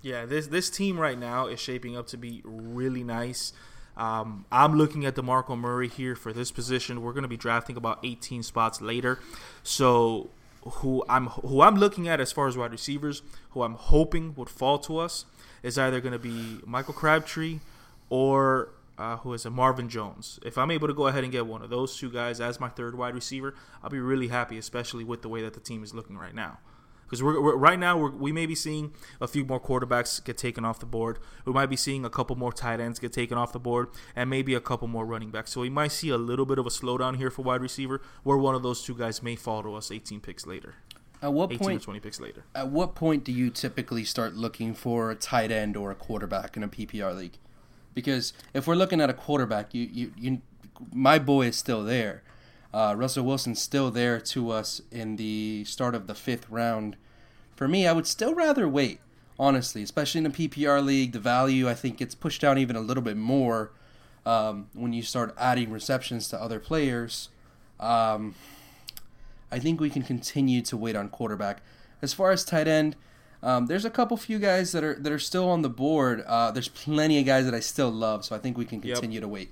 [0.00, 3.52] Yeah, this this team right now is shaping up to be really nice.
[3.96, 7.02] Um, I'm looking at DeMarco Murray here for this position.
[7.02, 9.18] We're going to be drafting about 18 spots later.
[9.64, 10.30] So
[10.64, 14.48] who I'm who I'm looking at as far as wide receivers, who I'm hoping would
[14.48, 15.24] fall to us,
[15.62, 17.60] is either going to be Michael Crabtree
[18.10, 20.40] or uh, who is a Marvin Jones.
[20.44, 22.68] If I'm able to go ahead and get one of those two guys as my
[22.68, 25.94] third wide receiver, I'll be really happy, especially with the way that the team is
[25.94, 26.58] looking right now
[27.08, 30.36] because we're, we're right now we're, we may be seeing a few more quarterbacks get
[30.36, 31.18] taken off the board.
[31.46, 34.28] We might be seeing a couple more tight ends get taken off the board, and
[34.28, 35.52] maybe a couple more running backs.
[35.52, 38.36] So we might see a little bit of a slowdown here for wide receiver, where
[38.36, 40.74] one of those two guys may fall to us 18 picks later,
[41.22, 42.44] At what 18 point or 20 picks later.
[42.54, 46.56] At what point do you typically start looking for a tight end or a quarterback
[46.56, 47.38] in a PPR league?
[47.94, 50.42] Because if we're looking at a quarterback, you you, you
[50.92, 52.22] my boy is still there.
[52.72, 56.96] Uh, Russell Wilson's still there to us in the start of the fifth round.
[57.56, 59.00] For me, I would still rather wait,
[59.38, 61.12] honestly, especially in a PPR league.
[61.12, 63.72] The value I think gets pushed down even a little bit more
[64.26, 67.30] um, when you start adding receptions to other players.
[67.80, 68.34] Um,
[69.50, 71.62] I think we can continue to wait on quarterback.
[72.02, 72.96] As far as tight end,
[73.42, 76.22] um, there's a couple few guys that are that are still on the board.
[76.26, 78.96] Uh, there's plenty of guys that I still love, so I think we can Yep.
[78.96, 79.50] continue to wait.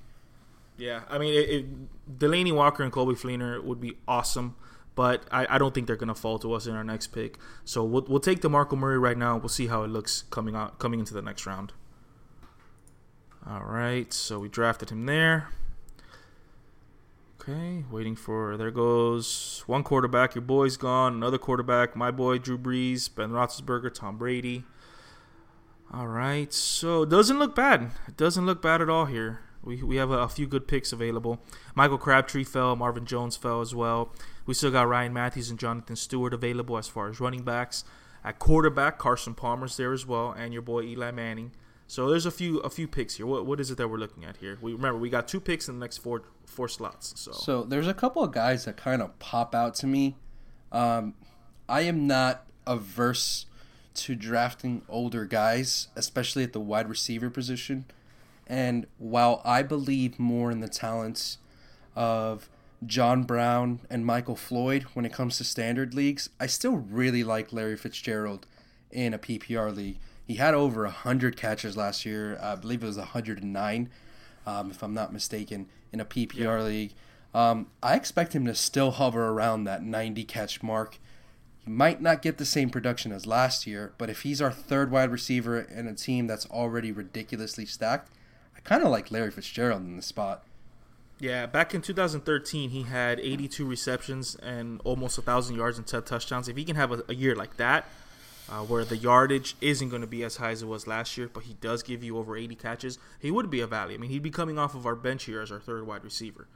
[0.79, 4.57] Yeah, I mean, it, it, Delanie Walker and Coby Fleener would be awesome,
[4.95, 7.39] but I, I don't think they're going to fall to us in our next pick.
[7.65, 9.39] So we'll, we'll take DeMarco Murray right now.
[9.39, 11.73] We'll see how it looks coming out coming into the next round.
[13.49, 15.49] All right, so we drafted him there.
[17.41, 20.35] Okay, waiting for there goes one quarterback.
[20.35, 21.15] Your boy's gone.
[21.15, 21.95] Another quarterback.
[21.95, 24.65] My boy Drew Brees, Ben Roethlisberger, Tom Brady.
[25.95, 27.93] All right, so it doesn't look bad.
[28.09, 29.46] It doesn't look bad at all here.
[29.67, 31.41] We, we have a, a few good picks available.
[31.75, 32.77] Michael Crabtree fell.
[32.77, 34.13] Marvin Jones fell as well.
[34.47, 37.85] We still got Ryan Mathews and Jonathan Stewart available as far as running backs.
[38.25, 41.53] At quarterback, Carson Palmer's there as well, and your boy Eli Manning.
[41.89, 43.27] So there's a few a few picks here.
[43.27, 44.59] What what is it that we're looking at here?
[44.61, 47.13] We remember we got two picks in the next four four slots.
[47.17, 50.17] So, So there's a couple of guys that kind of pop out to me.
[50.73, 51.15] Um,
[51.69, 53.47] I am not averse
[53.95, 57.87] to drafting older guys, especially at the wide receiver position.
[58.47, 61.39] And while I believe more in the talents
[61.95, 62.49] of
[62.85, 67.53] John Brown and Michael Floyd when it comes to standard leagues, I still really like
[67.53, 68.47] Larry Fitzgerald
[68.91, 69.99] in a PPR league.
[70.27, 72.39] He had over 100 catches last year.
[72.41, 73.91] I believe it was 109,
[74.47, 76.93] um, if I'm not mistaken, in a PPR league.
[77.35, 80.99] Um, I expect him to still hover around that 90 catch mark.
[81.65, 84.91] He might not get the same production as last year, but if he's our third
[84.91, 88.11] wide receiver in a team that's already ridiculously stacked,
[88.67, 90.45] kind of like Larry Fitzgerald in the spot.
[91.19, 96.47] Yeah, back in 2013, he had 82 receptions and almost 1,000 yards and 10 touchdowns.
[96.49, 97.87] If he can have a, a year like that,
[98.51, 101.29] uh, where the yardage isn't going to be as high as it was last year,
[101.33, 103.95] but he does give you over 80 catches, he would be a value.
[103.95, 106.47] I mean, he'd be coming off of our bench here as our third wide receiver.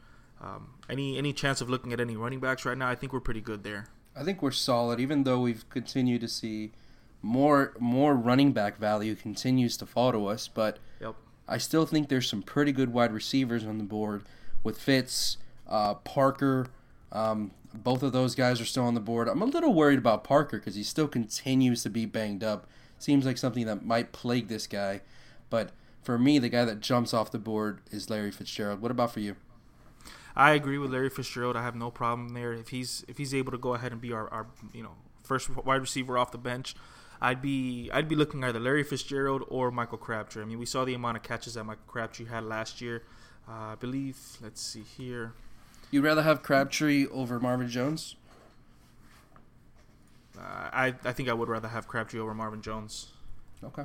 [0.42, 2.88] Um, any any chance of looking at any running backs right now?
[2.88, 3.88] I think we're pretty good there.
[4.16, 6.72] I think we're solid, even though we've continued to see
[7.22, 10.48] more more running back value continues to fall to us.
[10.48, 11.14] But Yep.
[11.50, 14.22] I still think there's some pretty good wide receivers on the board
[14.62, 15.36] with Fitz,
[15.68, 16.68] uh, Parker.
[17.10, 19.28] Um, both of those guys are still on the board.
[19.28, 22.68] I'm a little worried about Parker because he still continues to be banged up.
[22.98, 25.00] Seems like something that might plague this guy.
[25.50, 28.80] But for me, the guy that jumps off the board is Larry Fitzgerald.
[28.80, 29.36] What about for you?
[30.36, 31.56] I agree with Larry Fitzgerald.
[31.56, 32.52] I have no problem there.
[32.52, 35.50] If he's if he's able to go ahead and be our, our you know first
[35.64, 36.74] wide receiver off the bench,
[37.20, 40.42] I'd be I'd be looking either Larry Fitzgerald or Michael Crabtree.
[40.42, 43.02] I mean, we saw the amount of catches that Michael Crabtree had last year.
[43.48, 44.18] Uh, I believe.
[44.40, 45.34] Let's see here.
[45.90, 48.16] You'd rather have Crabtree over Marvin Jones?
[50.38, 53.08] Uh, I I think I would rather have Crabtree over Marvin Jones.
[53.62, 53.84] Okay.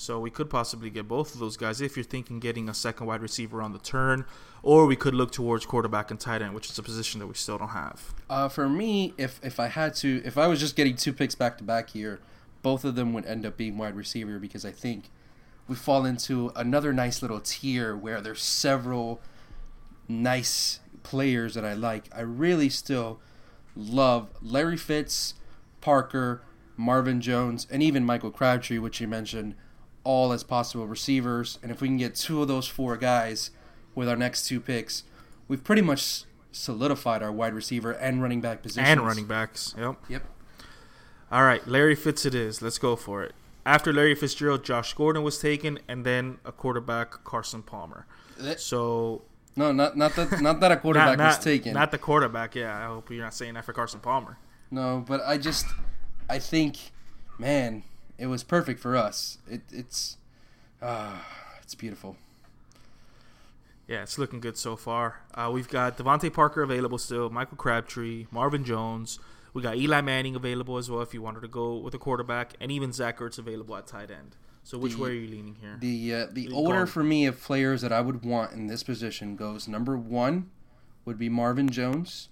[0.00, 3.08] So we could possibly get both of those guys if you're thinking getting a second
[3.08, 4.26] wide receiver on the turn,
[4.62, 7.34] or we could look towards quarterback and tight end, which is a position that we
[7.34, 8.14] still don't have.
[8.30, 11.34] Uh, for me, if if I had to, if I was just getting two picks
[11.34, 12.20] back to back here,
[12.62, 15.10] both of them would end up being wide receiver because I think
[15.66, 19.20] we fall into another nice little tier where there's several
[20.06, 22.04] nice players that I like.
[22.14, 23.18] I really still
[23.74, 25.34] love Larry Fitz,
[25.80, 26.42] Parker,
[26.76, 29.56] Marvin Jones, and even Michael Crabtree, which you mentioned,
[30.04, 31.58] all as possible receivers.
[31.62, 33.50] And if we can get two of those four guys
[33.94, 35.04] with our next two picks,
[35.48, 38.88] we've pretty much solidified our wide receiver and running back positions.
[38.88, 39.74] And running backs.
[39.78, 39.96] Yep.
[40.08, 40.24] Yep.
[41.30, 42.62] All right, Larry Fitz it is.
[42.62, 43.34] Let's go for it.
[43.66, 48.06] After Larry Fitzgerald, Josh Gordon was taken, and then a quarterback, Carson Palmer.
[48.42, 48.54] Eh.
[48.56, 49.22] So
[49.56, 51.74] No, not not that not that a quarterback not, was taken.
[51.74, 52.54] Not the quarterback.
[52.54, 54.38] Yeah, I hope you're not saying that for Carson Palmer.
[54.70, 55.66] No, but I just
[56.30, 56.78] I think,
[57.38, 57.82] man,
[58.18, 59.38] it was perfect for us.
[59.50, 60.16] It, it's
[60.82, 61.24] ah,
[61.62, 62.16] it's beautiful.
[63.86, 65.20] Yeah, it's looking good so far.
[65.34, 69.18] Uh, we've got DeVante Parker available still, Michael Crabtree, Marvin Jones.
[69.54, 72.52] We got Eli Manning available as well if you wanted to go with a quarterback,
[72.60, 74.36] and even Zach Ertz available at tight end.
[74.62, 75.78] So which The- way are you leaning here?
[75.80, 79.36] The uh, the order for me of players that I would want in this position
[79.36, 80.50] goes number one
[81.06, 82.28] would be Marvin Jones,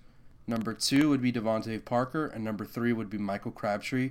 [0.46, 4.10] number two would be DeVante Parker, and number three would be Michael Crabtree.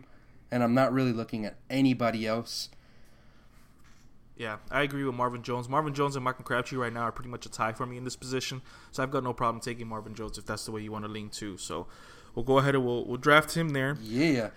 [0.51, 2.69] And I'm not really looking at anybody else.
[4.37, 5.69] Yeah, I agree with Marvin Jones.
[5.69, 8.03] Marvin Jones and Michael Crabtree right now are pretty much a tie for me in
[8.03, 8.61] this position.
[8.91, 11.11] So I've got no problem taking Marvin Jones if that's the way you want to
[11.11, 11.57] lean too.
[11.57, 11.87] So
[12.35, 13.97] we'll go ahead and we'll, we'll draft him there.
[14.01, 14.49] Yeah.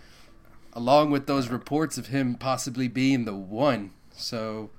[0.72, 3.92] Along with those reports of him possibly being the one.
[4.10, 4.70] So,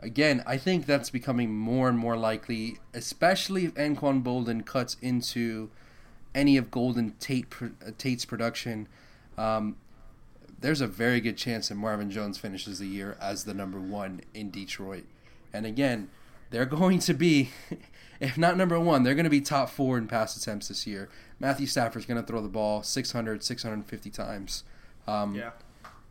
[0.00, 5.70] again, I think that's becoming more and more likely, especially if Anquan Boldin cuts into
[6.34, 8.88] any of Golden Tate uh, Tate's production.
[9.38, 9.76] Um,
[10.64, 14.22] there's a very good chance that Marvin Jones finishes the year as the number one
[14.32, 15.04] in Detroit.
[15.52, 16.08] And again,
[16.48, 17.50] they're going to be,
[18.18, 21.10] if not number one, they're going to be top four in pass attempts this year.
[21.38, 24.64] Matthew Stafford's going to throw the ball 600, 650 times.
[25.06, 25.50] Um, Yeah.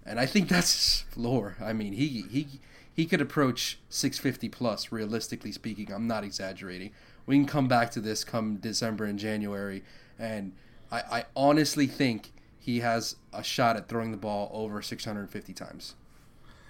[0.05, 1.55] And I think that's floor.
[1.59, 2.59] I mean, he he
[2.93, 5.91] he could approach 650 plus, realistically speaking.
[5.91, 6.91] I'm not exaggerating.
[7.25, 9.81] We can come back to this come December and January,
[10.19, 10.51] and
[10.91, 12.32] I, I honestly think
[12.63, 15.95] he has a shot at throwing the ball over 650 times.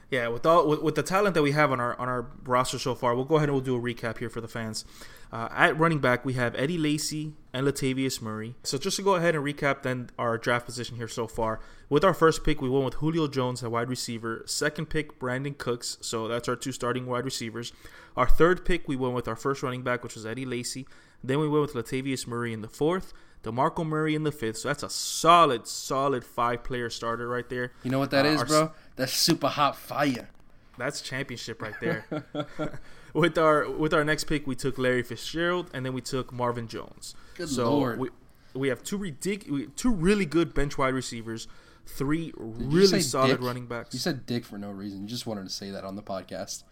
[0.10, 2.80] Yeah, with all with, with the talent that we have on our on our roster
[2.80, 4.86] so far, we'll go ahead and we'll do a recap here for the fans.
[5.32, 8.56] Uh, at running back, we have Eddie Lacy and Latavius Murray.
[8.64, 11.60] So just to go ahead and recap then our draft position here so far.
[11.90, 14.44] With our first pick, we went with Julio Jones at wide receiver.
[14.48, 15.98] Second pick, Brandin Cooks.
[16.02, 17.72] So that's our two starting wide receivers.
[18.18, 20.88] Our third pick, we went with our first running back, which was Eddie Lacy.
[21.24, 23.14] Then we went with Latavius Murray in the fourth.
[23.44, 24.58] DeMarco Murray in the fifth.
[24.58, 27.72] So that's a solid, solid five player starter right there.
[27.84, 28.72] You know what that Uh, is, our bro?
[28.96, 30.30] That's super hot fire.
[30.78, 32.06] That's championship right there.
[33.14, 36.68] with our with our next pick, we took Larry Fitzgerald, and then we took Marvin
[36.68, 37.16] Jones.
[37.36, 38.00] Good so lord.
[38.00, 38.10] we
[38.56, 41.48] we have two ridic- two really good bench wide receivers,
[41.86, 43.42] three Did really solid dick?
[43.42, 43.94] running backs.
[43.94, 45.02] You said dick for no reason.
[45.02, 46.64] You just wanted to say that on the podcast.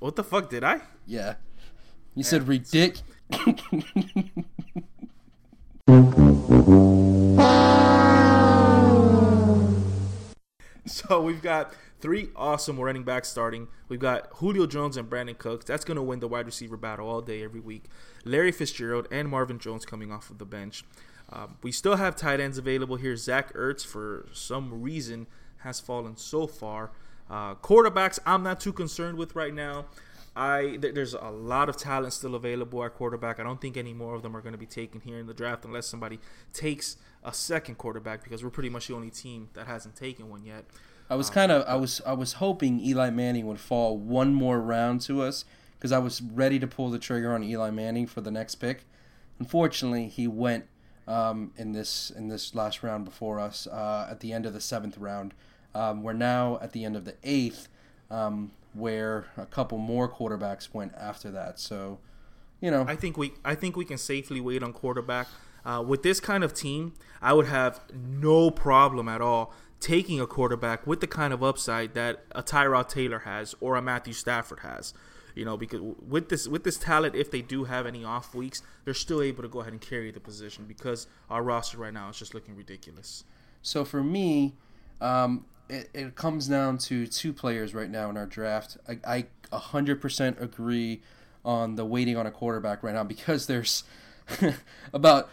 [0.00, 0.80] what the fuck did I?
[1.06, 1.36] Yeah.
[2.14, 3.00] You said ridic.
[10.86, 13.68] So we've got three awesome running backs starting.
[13.90, 15.66] We've got Julio Jones and Brandin Cooks.
[15.66, 17.84] That's going to win the wide receiver battle all day, every week.
[18.24, 20.82] Larry Fitzgerald and Marvin Jones coming off of the bench.
[21.30, 23.14] Um, we still have tight ends available here.
[23.14, 25.26] Zach Ertz, for some reason,
[25.58, 26.92] has fallen so far.
[27.28, 29.84] Uh, quarterbacks, I'm not too concerned with right now.
[30.34, 33.38] I th- there's a lot of talent still available at quarterback.
[33.38, 35.34] I don't think any more of them are going to be taken here in the
[35.34, 36.18] draft unless somebody
[36.52, 40.44] takes a second quarterback because we're pretty much the only team that hasn't taken one
[40.44, 40.64] yet.
[41.10, 44.60] I was kind of I was I was hoping Eli Manning would fall one more
[44.60, 45.44] round to us
[45.76, 48.84] because I was ready to pull the trigger on Eli Manning for the next pick.
[49.38, 50.66] Unfortunately, he went
[51.06, 54.60] um, in this in this last round before us uh, at the end of the
[54.60, 55.34] seventh round.
[55.74, 57.68] Um, we're now at the end of the eighth,
[58.10, 61.58] um, where a couple more quarterbacks went after that.
[61.58, 61.98] So,
[62.60, 65.28] you know, I think we I think we can safely wait on quarterback.
[65.64, 70.26] Uh, with this kind of team, I would have no problem at all taking a
[70.26, 74.60] quarterback with the kind of upside that a Tyrod Taylor has or a Matthew Stafford
[74.60, 74.94] has.
[75.34, 78.62] You know, because with this with this talent, if they do have any off weeks,
[78.84, 82.10] they're still able to go ahead and carry the position because our roster right now
[82.10, 83.24] is just looking ridiculous.
[83.62, 84.56] So for me,
[85.00, 88.76] um, it, it comes down to two players right now in our draft.
[88.86, 91.00] I, I 100% agree
[91.44, 93.84] on the waiting on a quarterback right now because there's
[94.92, 95.30] about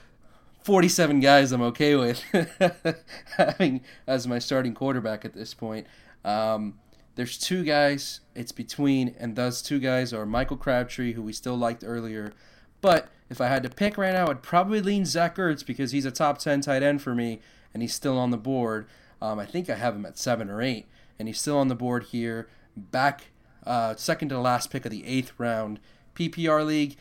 [0.63, 2.23] 47 guys I'm okay with
[3.37, 5.85] having as my starting quarterback at this point.
[6.23, 6.79] Um,
[7.15, 11.57] there's two guys it's between, and those two guys are Michael Crabtree, who we still
[11.57, 12.31] liked earlier.
[12.79, 16.05] But if I had to pick right now, I'd probably lean Zach Ertz because he's
[16.05, 17.41] a top 10 tight end for me,
[17.73, 18.87] and he's still on the board.
[19.21, 21.75] Um, I think I have him at seven or eight, and he's still on the
[21.75, 22.49] board here.
[22.75, 23.25] Back
[23.65, 25.79] uh, second to the last pick of the eighth round.
[26.15, 26.95] PPR league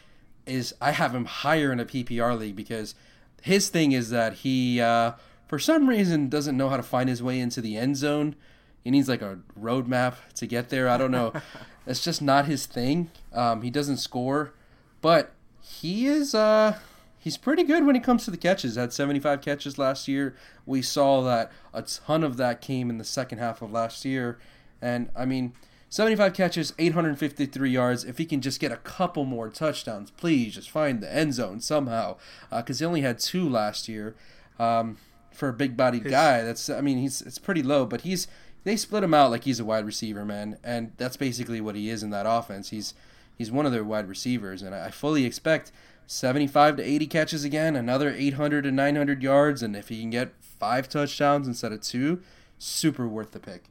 [0.46, 2.94] is I have him higher in a PPR league because
[3.42, 5.12] his thing is that he, uh,
[5.46, 8.35] for some reason, doesn't know how to find his way into the end zone.
[8.83, 10.88] He needs like a roadmap to get there.
[10.88, 11.33] I don't know.
[11.88, 13.11] It's just not his thing.
[13.33, 14.52] Um, he doesn't score,
[15.00, 16.35] but he is.
[16.35, 16.78] Uh,
[17.18, 18.76] he's pretty good when it comes to the catches.
[18.76, 20.35] Had 75 catches last year.
[20.66, 24.38] We saw that a ton of that came in the second half of last year,
[24.81, 25.54] and I mean.
[25.90, 28.04] 75 catches, 853 yards.
[28.04, 31.61] If he can just get a couple more touchdowns, please just find the end zone
[31.61, 32.18] somehow.
[32.54, 34.14] Because he only had two last year.
[34.59, 34.98] Um,
[35.38, 38.26] for a big-bodied guy, that's I mean he's it's pretty low, but he's
[38.64, 41.88] they split him out like he's a wide receiver, man, and that's basically what he
[41.88, 42.70] is in that offense.
[42.70, 42.92] He's
[43.37, 45.70] he's one of their wide receivers, and I fully expect
[46.09, 50.33] 75 to 80 catches again, another 800 to 900 yards, and if he can get
[50.40, 52.23] five touchdowns instead of two,
[52.57, 53.64] super worth the pick.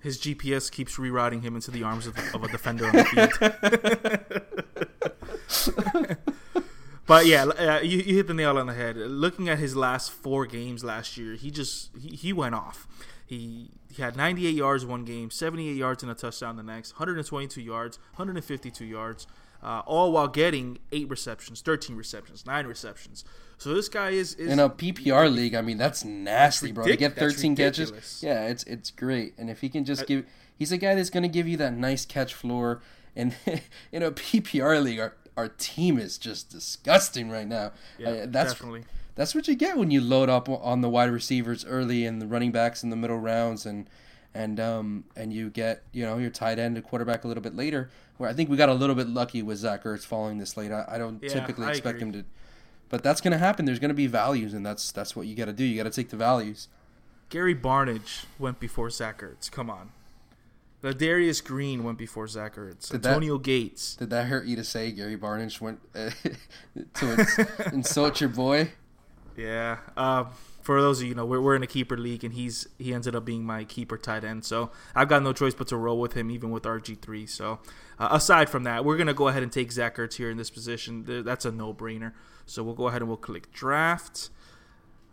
[0.00, 3.36] His GPS keeps rerouting him into the arms of, of a defender on the field.
[7.06, 8.96] but yeah, uh, you, you hit the nail on the head.
[8.96, 12.88] Looking at his last four games last year, he just he, he went off.
[13.26, 17.60] He he had 98 yards one game, 78 yards and a touchdown the next, 122
[17.60, 19.26] yards, 152 yards,
[19.62, 23.24] uh, all while getting eight receptions, 13 receptions, nine receptions.
[23.58, 26.84] So this guy is, is In a PPR league, I mean that's nasty, bro.
[26.84, 29.34] To get 13 catches, yeah, it's it's great.
[29.38, 30.26] And if he can just give,
[30.58, 32.82] he's a guy that's going to give you that nice catch floor.
[33.14, 33.34] And
[33.92, 37.72] in a PPR league, our our team is just disgusting right now.
[37.98, 38.84] Yeah, Uh, that's definitely.
[39.16, 42.26] That's what you get when you load up on the wide receivers early and the
[42.26, 43.88] running backs in the middle rounds and
[44.34, 47.56] and um and you get you know your tight end and quarterback a little bit
[47.56, 47.90] later.
[48.18, 50.70] Where I think we got a little bit lucky with Zach Ertz falling this late.
[50.70, 52.08] I, I don't Yeah, typically I expect agree.
[52.08, 52.24] him to,
[52.88, 53.64] but that's going to happen.
[53.66, 55.64] There's going to be values, and that's that's what you got to do.
[55.64, 56.68] You got to take the values.
[57.30, 59.50] Gary Barnidge went before Zach Ertz.
[59.50, 59.90] Come on.
[60.82, 62.90] Ladarius Green went before Zach Ertz.
[62.90, 63.96] Did that- Antonio Gates.
[63.96, 66.10] Did that hurt you to say Gary Barnidge went uh,
[66.94, 67.38] to ins-
[67.72, 68.70] insult your boy?
[69.36, 69.78] Yeah.
[69.96, 70.28] Um,
[70.62, 72.92] for those of you, you know, we're, we're in a keeper league, and he's he
[72.92, 74.44] ended up being my keeper tight end.
[74.44, 77.26] So I've got no choice but to roll with him, even with RG three.
[77.26, 77.60] So
[77.98, 80.50] uh, aside from that, we're gonna go ahead and take Zach Ertz here in this
[80.50, 81.04] position.
[81.24, 82.12] That's a no brainer.
[82.46, 84.30] So we'll go ahead and we'll click draft.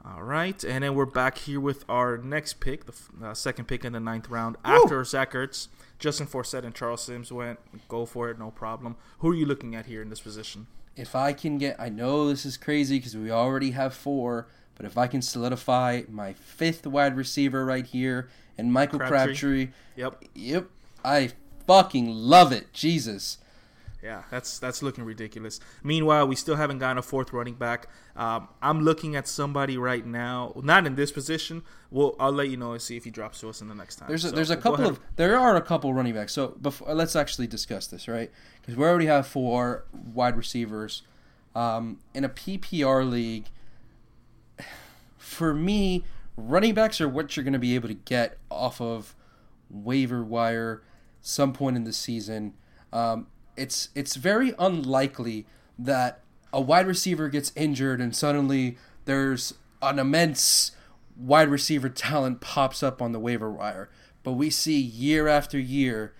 [0.06, 3.70] All right, and then we're back here with our next pick, the f- uh, second
[3.70, 5.70] pick in the ninth round after Zach Ertz.
[5.98, 7.58] Justin Forsett and Charles Sims went.
[7.88, 8.98] Go for it, no problem.
[9.20, 10.68] Who are you looking at here in this position?
[10.96, 14.86] If I can get, I know this is crazy because we already have four, but
[14.86, 19.18] if I can solidify my fifth wide receiver right here and Michael Crabtree.
[19.18, 20.24] Crabtree, Yep.
[20.36, 20.70] Yep.
[21.04, 21.32] I
[21.66, 22.72] fucking love it.
[22.74, 23.38] Jesus.
[24.04, 25.62] Yeah, that's that's looking ridiculous.
[25.82, 27.88] Meanwhile, we still haven't gotten a fourth running back.
[28.18, 31.64] Um, I'm looking at somebody right now, not in this position.
[31.89, 33.95] Well, I'll let you know and see if he drops to us in the next
[33.95, 34.10] time.
[34.10, 36.34] There's a, So, there's a couple of there are a couple running backs.
[36.34, 38.30] So before let's actually discuss this, right?
[38.60, 41.04] Because we already have four wide receivers
[41.56, 43.45] um, in a PPR league.
[45.18, 46.04] For me,
[46.36, 49.16] running backs are what you're going to be able to get off of
[49.70, 50.84] waiver wire
[51.22, 52.54] some point in the season.
[52.91, 55.45] Um, it's it's very unlikely
[55.78, 60.72] that a wide receiver gets injured and suddenly there's an immense
[61.18, 63.89] wide receiver talent pops up on the waiver wire.
[64.24, 66.14] But we see year after year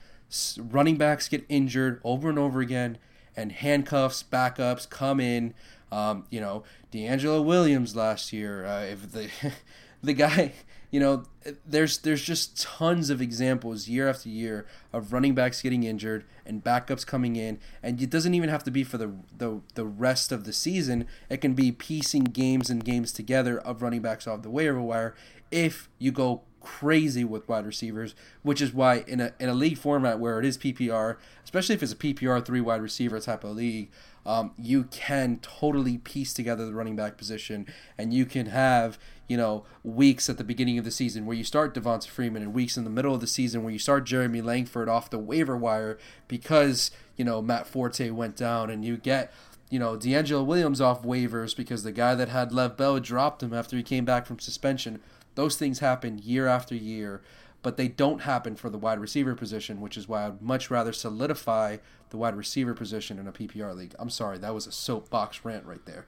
[0.57, 2.97] running backs get injured over and over again,
[3.36, 5.53] and handcuffs, backups come in.
[5.91, 8.65] Um, you know, DeAngelo Williams last year.
[8.65, 9.29] Uh, if the
[10.03, 10.53] the guy,
[10.93, 11.23] you know,
[11.65, 16.63] there's there's just tons of examples year after year of running backs getting injured and
[16.63, 20.31] backups coming in, and it doesn't even have to be for the the, the rest
[20.31, 21.07] of the season.
[21.31, 25.15] It can be piecing games and games together of running backs off the waiver wire
[25.49, 28.13] if you go crazy with wide receivers,
[28.43, 31.81] which is why in a in a league format where it is PPR, especially if
[31.81, 33.89] it's a PPR three wide receiver type of league,
[34.26, 37.67] um, you can totally piece together the running back position,
[37.97, 38.97] and you can have
[39.28, 42.53] you know weeks at the beginning of the season where you start Devonta Freeman, and
[42.53, 45.57] weeks in the middle of the season where you start Jeremy Langford off the waiver
[45.57, 45.97] wire
[46.28, 49.32] because you know Matt Forte went down, and you get
[49.74, 53.55] you know, DeAngelo Williams off waivers because the guy that had Lev Bell dropped him
[53.55, 55.01] after he came back from suspension.
[55.34, 57.24] Those things happen year after year,
[57.63, 60.93] but they don't happen for the wide receiver position, which is why I'd much rather
[60.93, 61.78] solidify
[62.14, 63.95] the wide receiver position in a PPR league.
[63.97, 66.05] I'm sorry, that was a soapbox rant right there.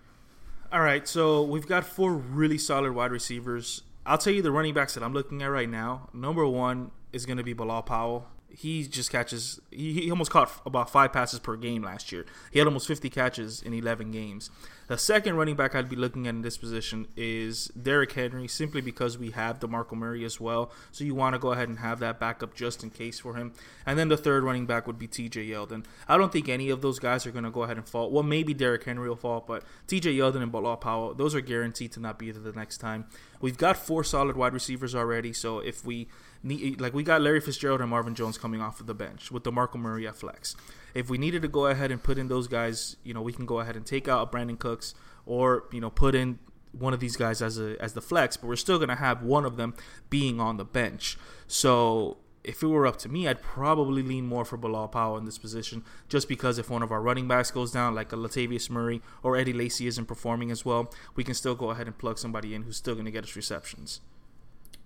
[0.72, 3.82] All right, so we've got four really solid wide receivers.
[4.06, 6.10] I'll tell you the running backs that I'm looking at right now.
[6.14, 8.28] Number one is going to be Bilal Powell.
[8.49, 9.60] He just catches.
[9.72, 12.24] He, he almost caught about five passes per game last year.
[12.51, 14.51] He had almost 50 catches in 11 games.
[14.88, 18.81] The second running back I'd be looking at in this position is Derrick Henry, simply
[18.81, 20.71] because we have DeMarco Murray as well.
[20.91, 23.53] So you want to go ahead and have that backup just in case for him.
[23.86, 25.86] And then the third running back would be TJ Yeldon.
[26.07, 28.11] I don't think any of those guys are going to go ahead and fall.
[28.11, 31.91] Well, maybe Derrick Henry will fall, but TJ Yeldon and Bilal Powell, those are guaranteed
[31.93, 33.05] to not be there the next time.
[33.41, 36.07] We've got four solid wide receivers already, so if we
[36.43, 39.43] need, like, we got Larry Fitzgerald and Marvin Jones coming off of the bench with
[39.43, 40.55] the DeMarco Murray at flex.
[40.96, 43.46] If we needed to go ahead and put in those guys, you know, we can
[43.46, 46.39] go ahead and take out Brandin Cooks or you know put in
[46.72, 49.46] one of these guys as a as the flex, but we're still gonna have one
[49.46, 49.74] of them
[50.10, 51.18] being on the bench.
[51.48, 55.26] So if it were up to me, I'd probably lean more for Bilal Powell in
[55.26, 58.70] this position, just because if one of our running backs goes down, like a Latavius
[58.70, 62.20] Murray or Eddie Lacy isn't performing as well, we can still go ahead and plug
[62.20, 64.02] somebody in who's still gonna get us receptions.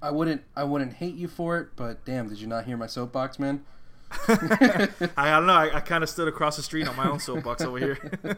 [0.02, 2.88] I wouldn't I wouldn't hate you for it, but damn, did you not hear my
[2.88, 3.66] soapbox, man?
[4.28, 5.54] I, I don't know.
[5.54, 8.12] I, I kind of stood across the street on my own soapbox over here.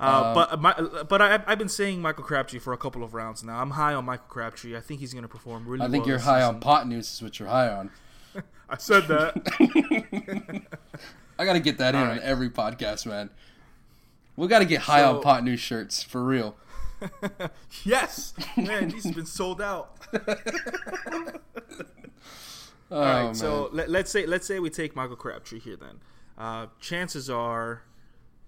[0.00, 2.78] Uh, uh, but uh, my, uh, but I, I've been saying Michael Crabtree for a
[2.78, 3.60] couple of rounds now.
[3.60, 4.74] I'm high on Michael Crabtree.
[4.74, 5.80] I think he's going to perform really.
[5.80, 5.88] Well.
[5.88, 6.54] I think well you're high season.
[6.54, 7.90] on pot news is what you're high on.
[8.70, 10.62] I said that.
[11.38, 13.28] I gotta get that in All on every podcast, man.
[14.36, 16.56] We gotta get high on pot news shirts for real.
[17.84, 19.98] yes, man, these have been sold out.
[22.90, 23.34] Oh, All right, man.
[23.34, 25.76] so let, let's say let's say we take Michael Crabtree here.
[25.76, 26.00] Then,
[26.36, 27.82] uh, chances are,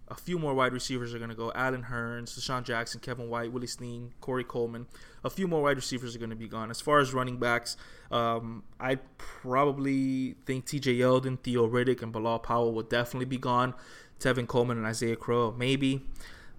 [0.09, 1.53] a few more wide receivers are going to go.
[1.55, 4.87] Allen Hurns, DeSean Jackson, Kevin White, Willie Snead, Corey Coleman.
[5.25, 6.71] A few more wide receivers are going to be gone.
[6.71, 7.77] As far as running backs,
[8.11, 10.95] um, I probably think T.J.
[10.97, 13.75] Yeldon, Theo Riddick, and Bilal Powell will definitely be gone.
[14.19, 16.03] Tevin Coleman and Isaiah Crowe, maybe.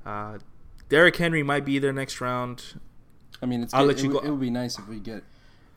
[0.05, 0.37] Uh,
[0.89, 2.75] Derrick Henry might be there next round.
[3.41, 3.95] I mean, it's I'll good.
[3.97, 4.27] let you it, would- go.
[4.27, 5.23] It would be nice if we get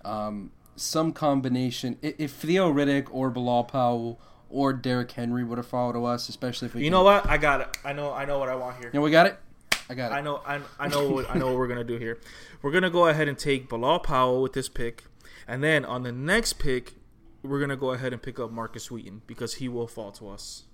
[0.05, 1.99] um, some combination.
[2.03, 6.75] If Theo Riddick or Bilal Powell or Derrick Henry would have followed us, especially if
[6.75, 7.27] we You can- know what?
[7.29, 7.77] I got it.
[7.85, 8.13] I know.
[8.13, 8.91] I know what I want here.
[8.93, 9.39] You know, we got it.
[9.89, 10.17] I got it.
[10.17, 12.19] I know, I, I know, what, I know what we're gonna do here.
[12.61, 15.05] We're gonna go ahead and take Bilal Powell with this pick,
[15.47, 16.95] and then on the next pick,
[17.45, 20.65] we're gonna go ahead and pick up Markus Wheaton because he will fall to us,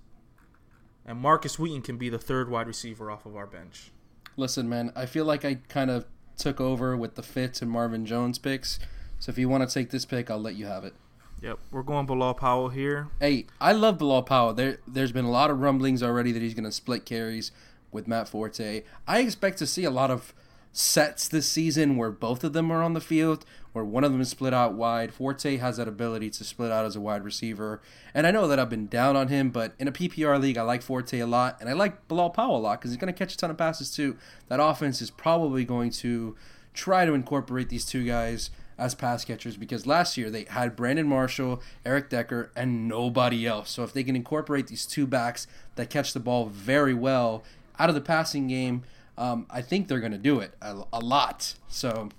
[1.05, 3.91] and Markus Wheaton can be the third wide receiver off of our bench.
[4.35, 8.07] Listen, man, I feel like I kind of took over with the Fitz and Marvin
[8.07, 8.79] Jones picks.
[9.23, 10.93] So if you want to take this pick, I'll let you have it.
[11.41, 13.07] Yep, we're going Bilal Powell here.
[13.21, 14.53] Hey, I love Bilal Powell.
[14.53, 17.53] There, there's been a lot of rumblings already that he's going to split carries
[17.89, 18.83] with Matt Forte.
[19.07, 20.33] I expect to see a lot of
[20.73, 24.19] sets this season where both of them are on the field, where one of them
[24.19, 25.13] is split out wide.
[25.13, 27.81] Forte has that ability to split out as a wide receiver.
[28.13, 30.63] And I know that I've been down on him, but in a PPR league, I
[30.63, 33.17] like Forte a lot, and I like Bilal Powell a lot because he's going to
[33.17, 34.17] catch a ton of passes too.
[34.49, 36.35] That offense is probably going to
[36.73, 41.07] try to incorporate these two guys as pass catchers because last year they had Brandon
[41.07, 43.69] Marshall, Eric Decker, and nobody else.
[43.69, 47.43] So if they can incorporate these two backs that catch the ball very well
[47.79, 48.83] out of the passing game,
[49.17, 51.55] um, I think they're going to do it a, a lot.
[51.67, 52.09] So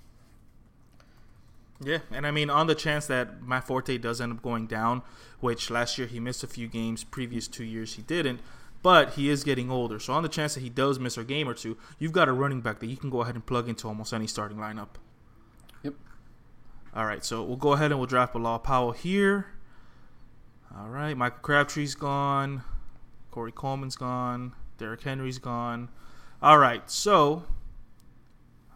[1.81, 5.01] Yeah, and I mean, on the chance that Matt Forte does end up going down,
[5.39, 8.39] which last year he missed a few games, previous two years he didn't,
[8.81, 9.99] but he is getting older.
[9.99, 12.33] So on the chance that he does miss a game or two, you've got a
[12.33, 14.89] running back that you can go ahead and plug into almost any starting lineup.
[16.95, 19.47] All right, so we'll go ahead and we'll draft Bilal Powell here.
[20.73, 22.63] All right, Michael Crabtree's gone.
[23.31, 24.53] Corey Coleman's gone.
[24.77, 25.89] Derrick Henry's gone.
[26.41, 27.43] All right, so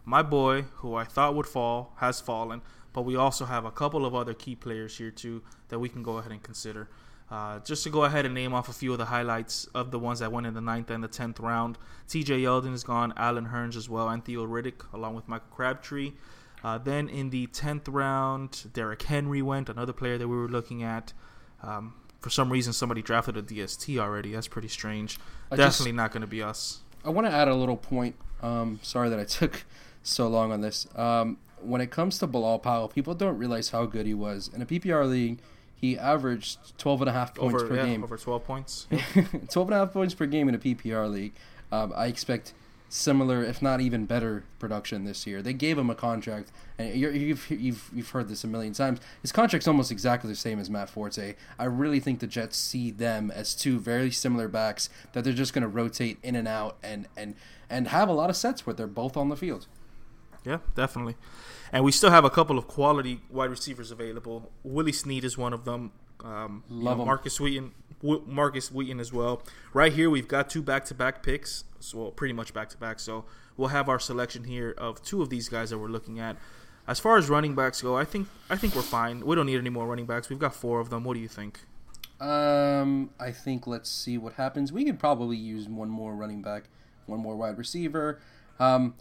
[0.04, 2.60] my boy, who I thought would fall, has fallen,
[2.92, 6.02] but we also have a couple of other key players here too that we can
[6.02, 6.90] go ahead and consider.
[7.30, 9.98] Uh, just to go ahead and name off a few of the highlights of the
[9.98, 11.78] ones that went in the ninth and the tenth round.
[12.06, 12.40] T.J.
[12.40, 16.12] Yeldon is gone, Allen Hurns as well, and Theo Riddick along with Michael Crabtree.
[16.62, 20.82] Uh, then in the tenth round, Derrick Henry went, another player that we were looking
[20.82, 21.12] at.
[21.62, 24.32] Um, for some reason, somebody drafted a DST already.
[24.32, 25.18] That's pretty strange.
[25.50, 26.80] I just- Definitely not going to be us.
[27.04, 28.14] I want to add a little point.
[28.42, 29.64] Um, sorry that I took
[30.02, 30.86] so long on this.
[30.96, 34.50] Um, when it comes to Bilal Powell, people don't realize how good he was.
[34.54, 35.38] In a PPR league,
[35.74, 38.04] he averaged 12 and a half points Over per yeah, game.
[38.04, 38.86] over twelve points.
[38.90, 41.32] 12 and a half points per game in a PPR league.
[41.72, 42.52] Um, I expect
[42.90, 45.40] similar, if not even better, production this year.
[45.40, 49.00] They gave him a contract, and you're, you've you've you've heard this a million times.
[49.22, 51.34] His contract's almost exactly the same as Matt Forte.
[51.58, 55.54] I really think the Jets see them as two very similar backs that they're just
[55.54, 57.36] going to rotate in and out and and
[57.70, 59.66] and have a lot of sets where they're both on the field.
[60.44, 61.16] Yeah, definitely.
[61.72, 64.50] And we still have a couple of quality wide receivers available.
[64.64, 65.92] Willie Snead is one of them.
[66.24, 67.06] Um, you Love know, him.
[67.06, 67.72] Markus Wheaton,
[68.02, 69.42] Markus Wheaton as well.
[69.72, 73.00] Right here, we've got two back-to-back picks, so well, pretty much back-to-back.
[73.00, 73.24] So
[73.56, 76.36] we'll have our selection here of two of these guys that we're looking at.
[76.88, 79.24] As far as running backs go, I think I think we're fine.
[79.24, 80.28] We don't need any more running backs.
[80.28, 81.04] We've got four of them.
[81.04, 81.60] What do you think?
[82.20, 84.72] Um, I think let's see what happens.
[84.72, 86.64] We could probably use one more running back,
[87.06, 88.20] one more wide receiver.
[88.58, 88.94] Um,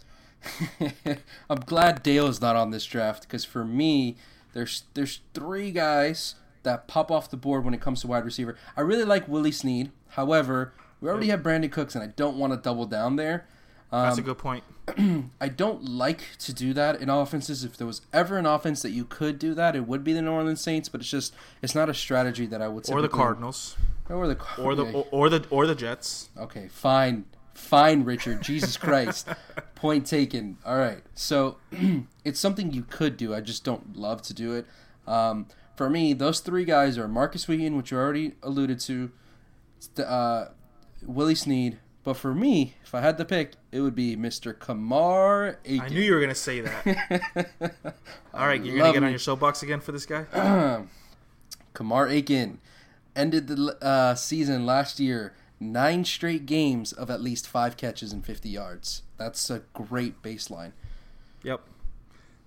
[1.50, 4.18] I'm glad Dale is not on this draft because for me,
[4.54, 8.56] there's there's three guys that pop off the board when it comes to wide receiver.
[8.76, 9.92] I really like Willie Snead.
[10.10, 13.48] However, we already have Brandin Cooks, and I don't want to double down there.
[13.92, 14.64] That's Um, a good point.
[15.42, 17.64] I don't like to do that in offenses.
[17.64, 20.22] If there was ever an offense that you could do that, it would be the
[20.22, 20.90] New Orleans Saints.
[20.90, 22.86] But it's just it's not a strategy that I would.
[22.86, 22.94] Say.
[22.94, 23.78] Or the Cardinals,
[24.10, 26.30] Or the or the or, or the or the Jets.
[26.38, 28.42] Okay, fine, fine, Richard.
[28.44, 29.28] Jesus Christ.
[29.76, 30.58] Point taken.
[30.66, 31.02] All right.
[31.16, 31.58] So
[32.26, 33.34] it's something you could do.
[33.34, 34.66] I just don't love to do it.
[35.08, 35.48] Um,
[35.80, 39.12] for me, those three guys are Markus Wheaton, which you already alluded to,
[40.06, 40.48] uh,
[41.02, 41.80] Willie Snead.
[42.04, 44.60] But for me, if I had to pick, it would be Mr.
[44.60, 45.86] Kamar Aiken.
[45.86, 47.50] I knew you were gonna say that.
[48.34, 50.26] All right, you're gonna Love get on your soapbox again for this guy.
[51.74, 52.60] Kamar Aiken
[53.16, 58.26] ended the uh, season last year nine straight games of at least five catches and
[58.26, 59.04] 50 yards.
[59.16, 60.74] That's a great baseline.
[61.44, 61.62] Yep.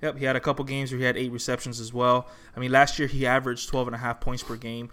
[0.02, 2.26] Yep, he had a couple games where he had eight receptions as well.
[2.56, 4.90] I mean, last year he averaged 12 and a half points per game.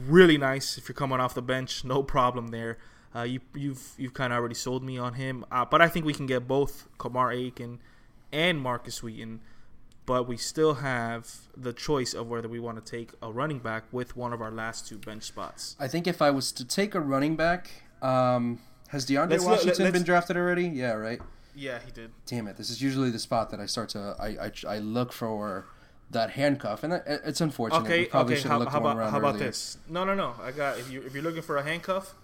[0.00, 2.78] Really nice if you're coming off the bench, no problem there.
[3.14, 6.04] Uh, you, you've you've kind of already sold me on him, uh, but I think
[6.04, 7.80] we can get both Kamar Aiken
[8.32, 9.40] and Markus Wheaton.
[10.04, 13.84] But we still have the choice of whether we want to take a running back
[13.90, 15.76] with one of our last two bench spots.
[15.80, 17.70] I think if I was to take a running back,
[18.02, 20.68] um, has DeAndre Let's Washington let's- been drafted already?
[20.68, 21.20] Yeah, right.
[21.56, 22.10] Yeah, he did.
[22.26, 22.56] Damn it!
[22.56, 25.66] This is usually the spot that I start to I I, I look for
[26.10, 27.80] that handcuff, and it's unfortunate.
[27.84, 28.42] Okay, we probably okay.
[28.42, 29.46] should How, have looked how about around how about earlier.
[29.46, 29.78] this?
[29.88, 30.34] No, no, no.
[30.42, 32.14] I got if you if you're looking for a handcuff,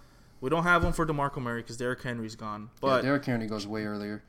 [0.40, 2.62] we don't have one for Demarco Murray because Derrick Henry's gone.
[2.62, 4.22] Yeah, But Derrick Henry goes way earlier.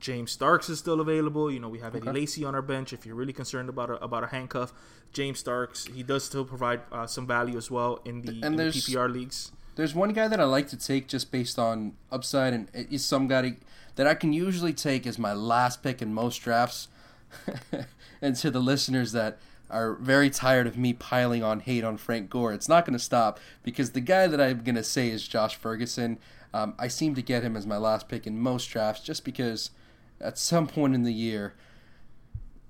[0.00, 1.50] James Starks is still available.
[1.50, 2.92] You know, we have Eddie Lacy on our bench.
[2.92, 4.72] If you're really concerned about a, about a handcuff,
[5.12, 8.56] James Starks he does still provide uh, some value as well in the, And in
[8.56, 9.52] the PPR leagues.
[9.76, 13.26] There's one guy that I like to take just based on upside, and he's some
[13.26, 13.56] guy
[13.96, 16.88] that I can usually take as my last pick in most drafts.
[18.22, 19.38] and to the listeners that
[19.70, 23.02] are very tired of me piling on hate on Frank Gore, it's not going to
[23.02, 26.18] stop because the guy that I'm going to say is Josh Ferguson.
[26.52, 29.70] Um, I seem to get him as my last pick in most drafts just because
[30.20, 31.54] at some point in the year,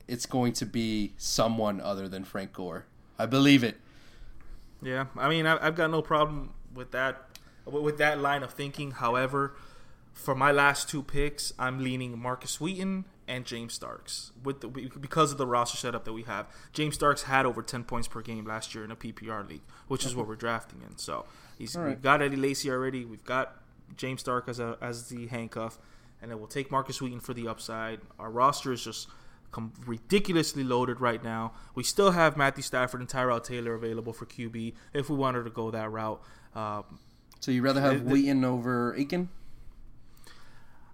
[0.09, 2.87] it's going to be someone other than Frank Gore.
[3.19, 3.77] I believe it.
[4.83, 7.29] Yeah, I mean, I've got no problem with that
[7.65, 8.91] with that line of thinking.
[8.91, 9.55] However,
[10.15, 15.33] for my last two picks, I'm leaning Markus Wheaton and James Starks with the, because
[15.33, 16.47] of the roster setup that we have.
[16.73, 20.07] James Starks had over 10 points per game last year in a PPR league, which
[20.07, 20.97] is what we're drafting in.
[20.99, 21.27] So
[21.59, 21.89] he's right.
[21.89, 23.05] we've got Eddie Lacy already.
[23.05, 23.57] We've got
[23.97, 25.79] James Stark as a as the handcuff,
[26.23, 28.01] and then we'll take Markus Wheaton for the upside.
[28.19, 29.09] Our roster is just
[29.87, 31.53] ridiculously loaded right now.
[31.75, 35.51] We still have Matthew Stafford and Tyrod Taylor available for QB if we wanted to
[35.51, 36.21] go that route.
[36.55, 36.99] Um,
[37.41, 39.29] So you'd rather have the- Wheaton over Aiken?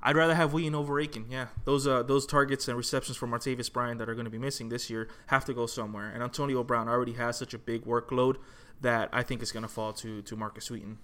[0.03, 1.27] I'd rather have Wheaton over Aiken.
[1.29, 4.39] Yeah, those uh, those targets and receptions for Martavis Bryant that are going to be
[4.39, 6.11] missing this year have to go somewhere.
[6.11, 8.37] And Antonio Brown already has such a big workload
[8.81, 10.99] that I think it's going to fall to to Markus Wheaton.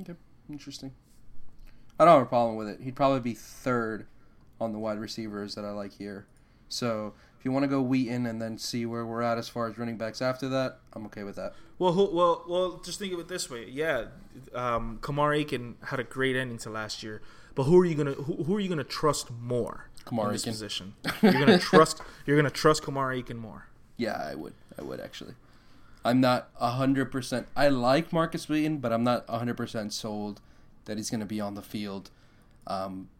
[0.00, 0.14] Okay,
[0.48, 0.92] interesting.
[1.98, 2.80] I don't have a problem with it.
[2.80, 4.06] He'd probably be third
[4.60, 6.26] on the wide receivers that I like here.
[6.68, 9.68] So if you want to go Wheaton and then see where we're at as far
[9.68, 11.54] as running backs after that, I'm okay with that.
[11.78, 12.80] Well, who, well, well.
[12.84, 13.66] Just think of it this way.
[13.68, 14.06] Yeah,
[14.54, 17.22] um, Kamar Aiken had a great ending to last year,
[17.54, 20.42] but who are you gonna who, who are you gonna trust more Kamar in this
[20.42, 20.52] Aiken.
[20.52, 20.94] position?
[21.22, 23.66] You're gonna trust you're gonna trust Kamar Aiken more.
[23.96, 24.54] Yeah, I would.
[24.78, 25.34] I would actually.
[26.04, 27.46] I'm not hundred percent.
[27.54, 30.40] I like Markus Wheaton, but I'm not hundred percent sold
[30.86, 32.10] that he's going to be on the field.
[32.66, 33.10] Um,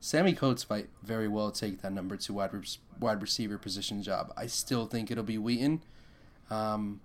[0.00, 2.62] Sammy Coates might very well take that number two wide re-
[2.98, 4.32] wide receiver position job.
[4.36, 5.82] I still think it'll be Wheaton.
[6.50, 7.00] Um,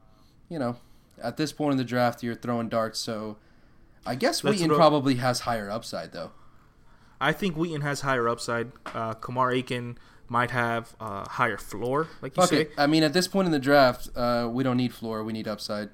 [0.50, 0.78] you know,
[1.22, 3.38] at this point in the draft, you're throwing darts, so
[4.06, 6.32] I guess Wheaton probably has higher upside though.
[7.22, 8.72] I think Wheaton has higher upside.
[8.86, 9.98] Uh, Kamar Aiken
[10.28, 12.62] might have uh, higher floor, like you Fuck say.
[12.62, 12.72] it.
[12.78, 15.24] I mean, at this point in the draft, uh, we don't need floor.
[15.24, 15.90] We need upside.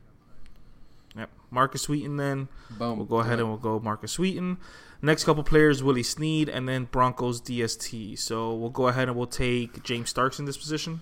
[1.17, 1.30] Yep.
[1.49, 2.49] Markus Wheaton then.
[2.71, 2.97] Boom.
[2.97, 4.57] We'll go ahead and we'll go Markus Wheaton.
[5.01, 8.17] Next couple players, Willie Snead, and then Broncos DST.
[8.19, 11.01] So we'll go ahead and we'll take James Starks in this position.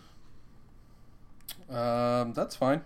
[1.69, 2.84] Um, that's fine.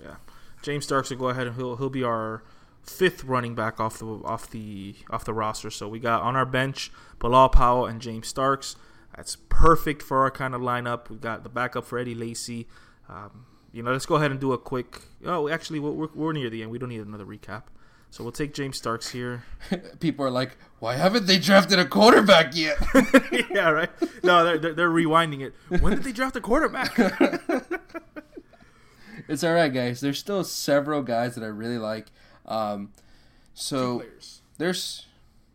[0.00, 0.16] Yeah,
[0.62, 2.42] James Starks will go ahead and he'll he'll be our
[2.88, 5.70] fifth running back off the off the off the roster.
[5.70, 8.76] So we got on our bench Bilal Powell and James Starks.
[9.16, 11.08] That's perfect for our kind of lineup.
[11.10, 12.68] We've got the backup for Eddie Lacy.
[13.08, 15.02] Um, you know, let's go ahead and do a quick.
[15.24, 16.70] Oh, actually, we're, we're- near the end.
[16.70, 17.64] We don't need another recap.
[18.10, 19.44] So we'll take James Starks here.
[20.00, 22.78] People are like, why haven't they drafted a quarterback yet?
[23.50, 23.90] yeah, right.
[24.24, 25.54] No, they're, they're, they're rewinding it.
[25.82, 26.98] When did they draft a quarterback?
[29.28, 30.00] it's all right, guys.
[30.00, 32.06] There's still several guys that I really like.
[32.48, 32.90] Um,
[33.54, 34.02] so
[34.56, 35.06] there's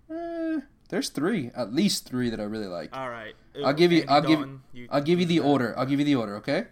[0.09, 2.95] eh, there's three, at least three that I really like.
[2.95, 3.33] All right.
[3.63, 4.05] I'll give you.
[4.07, 4.39] I'll give.
[4.73, 5.45] You- I'll give you the that.
[5.45, 5.77] order.
[5.77, 6.35] I'll give you the order.
[6.37, 6.65] Okay.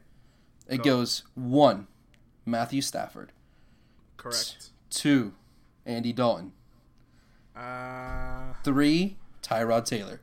[0.67, 0.83] It Go.
[0.83, 1.87] goes one,
[2.45, 3.31] Matthew Stafford.
[4.17, 4.69] Correct.
[4.89, 5.33] Two,
[5.85, 6.53] Andy Dalton.
[7.55, 10.21] Uh, Three, Tyrod Taylor.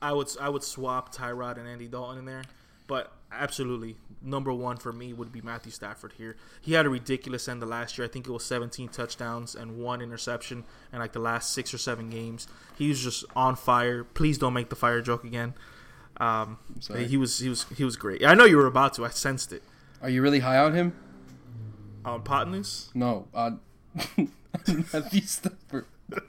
[0.00, 2.42] I would I would swap Tyrod and Andy Dalton in there,
[2.86, 6.36] but absolutely number one for me would be Matthew Stafford here.
[6.60, 8.06] He had a ridiculous end the last year.
[8.06, 11.78] I think it was 17 touchdowns and one interception in like the last six or
[11.78, 12.46] seven games.
[12.76, 14.04] He was just on fire.
[14.04, 15.54] Please don't make the fire joke again.
[16.18, 16.58] Um,
[17.08, 18.24] he was he was he was great.
[18.24, 19.06] I know you were about to.
[19.06, 19.62] I sensed it.
[20.02, 20.94] Are you really high on him?
[22.04, 22.94] On Potnus?
[22.94, 23.60] No, on
[24.66, 25.86] Matthew Stafford.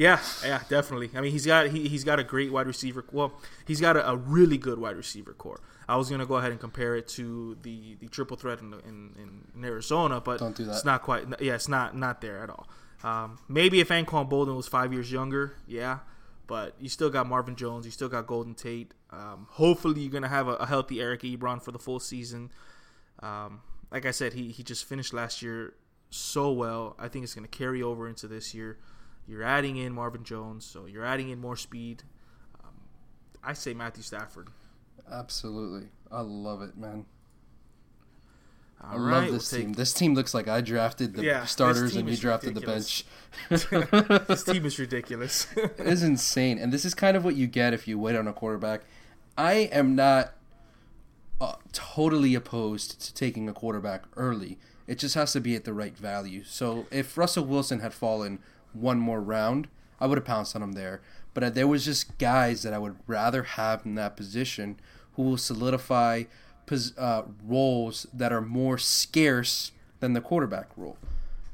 [0.00, 1.10] Yeah, yeah, definitely.
[1.14, 3.04] I mean, he's got he, he's got a great wide receiver.
[3.12, 3.34] Well,
[3.66, 5.60] he's got a, a really good wide receiver core.
[5.86, 9.44] I was gonna go ahead and compare it to the, the triple threat in, in
[9.54, 11.26] in Arizona, but do it's not quite.
[11.38, 12.66] Yeah, it's not not there at all.
[13.04, 15.98] Um, maybe if Anquan Boldin was five years younger, yeah,
[16.46, 18.94] but you still got Marvin Jones, you still got Golden Tate.
[19.10, 22.50] Um, hopefully, you're gonna have a, a healthy Eric Ebron for the full season.
[23.22, 25.74] Um, like I said, he he just finished last year
[26.08, 26.96] so well.
[26.98, 28.78] I think it's gonna carry over into this year.
[29.30, 32.02] You're adding in Marvin Jones, so you're adding in more speed.
[32.64, 32.70] Um,
[33.44, 34.48] I say Matthew Stafford.
[35.08, 35.88] Absolutely.
[36.10, 37.06] I love it, man.
[38.82, 39.72] All I right, love we'll this take- team.
[39.74, 43.04] This team looks like I drafted the Yeah, starters and you is drafted ridiculous.
[43.48, 44.26] the bench.
[44.26, 45.46] this team is ridiculous.
[45.54, 46.58] It's insane.
[46.58, 48.80] And this is kind of what you get if you wait on a quarterback.
[49.38, 50.32] I am not
[51.40, 54.58] uh, totally opposed to taking a quarterback early.
[54.88, 56.42] It just has to be at the right value.
[56.44, 58.40] So if Russell Wilson had fallen
[58.72, 59.68] one more round,
[60.00, 61.00] I would have pounced on him there.
[61.34, 64.80] But uh, there was just guys that I would rather have in that position
[65.14, 66.24] who will solidify
[66.96, 70.96] uh, roles that are more scarce than the quarterback role.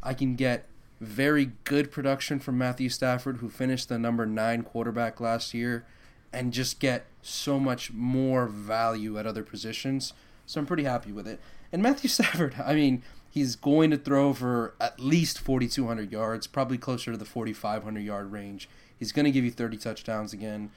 [0.03, 0.67] I can get
[1.01, 5.85] very good production from Matthew Stafford, who finished the number nine quarterback last year,
[6.33, 10.13] and just get so much more value at other positions.
[10.45, 11.41] So I'm pretty happy with it.
[11.73, 13.03] And Matthew Stafford, I mean,
[13.37, 18.33] he's going to throw for at least 4,200 yards, probably closer to the 4,500 yard
[18.33, 18.67] range.
[18.99, 20.71] He's going to give you 30 touchdowns again.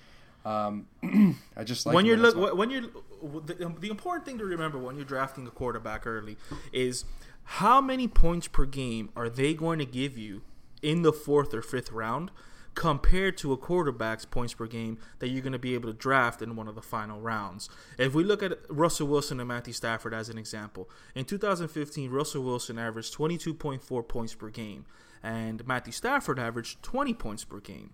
[0.43, 0.88] Um,
[1.55, 2.57] I just like when you're look well.
[2.57, 2.82] when you're
[3.24, 6.36] the, the important thing to remember when you're drafting a quarterback early
[6.74, 7.05] is
[7.43, 10.41] how many points per game are they going to give you
[10.82, 12.30] in the fourth or fifth round
[12.76, 16.42] compared to a quarterback's points per game that you're going to be able to draft
[16.42, 17.70] in one of the final rounds.
[17.98, 22.44] If we look at Russell Wilson and Matthew Stafford as an example, in 2015 Russell
[22.44, 24.86] Wilson averaged 22.4 points per game
[25.24, 27.92] and Matthew Stafford averaged 20 points per game.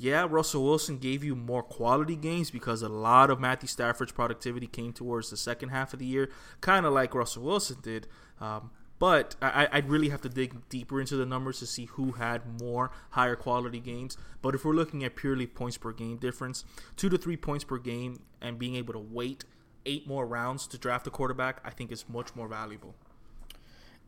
[0.00, 4.68] Yeah, Russell Wilson gave you more quality games because a lot of Matthew Stafford's productivity
[4.68, 8.06] came towards the second half of the year, kind of like Russell Wilson did.
[8.40, 12.12] Um, but I, I'd really have to dig deeper into the numbers to see who
[12.12, 14.16] had more higher quality games.
[14.42, 16.64] But if we're looking at purely points per game difference,
[16.96, 19.44] two to three points per game, and being able to wait
[19.86, 22.94] eight more rounds to draft a quarterback, I think is much more valuable.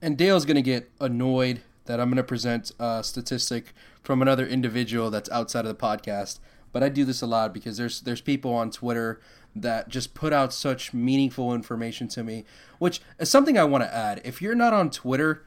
[0.02, 3.72] And Dale's going to get annoyed that I'm going to present a statistic
[4.02, 6.38] from another individual that's outside of the podcast.
[6.72, 9.20] But I do this a lot because there's there's people on Twitter
[9.56, 12.44] that just put out such meaningful information to me,
[12.78, 14.20] which is something I want to add.
[14.24, 15.44] If you're not on Twitter,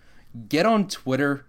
[0.49, 1.45] get on Twitter.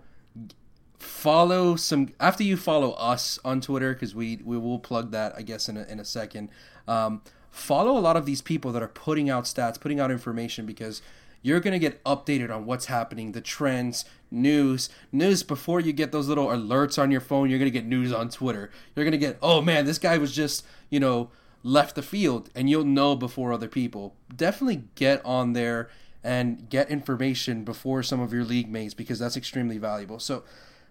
[0.98, 5.42] Follow some after you follow us on Twitter because we we will plug that I
[5.42, 6.50] guess in a, in a second.
[6.88, 10.66] Um, follow a lot of these people that are putting out stats, putting out information
[10.66, 11.02] because
[11.44, 14.88] you're going to get updated on what's happening, the trends, news.
[15.12, 18.14] News before you get those little alerts on your phone, you're going to get news
[18.14, 18.70] on Twitter.
[18.96, 21.30] You're going to get, oh man, this guy was just, you know,
[21.62, 24.16] left the field, and you'll know before other people.
[24.34, 25.90] Definitely get on there
[26.22, 30.18] and get information before some of your league mates because that's extremely valuable.
[30.18, 30.44] So,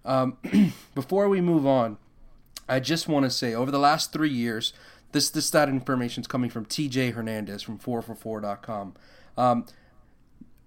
[0.05, 0.37] um,
[0.93, 1.97] before we move on,
[2.69, 4.71] I just want to say over the last three years,
[5.13, 8.93] this this stat information is coming from TJ Hernandez from 4for4.com.
[9.35, 9.65] Um,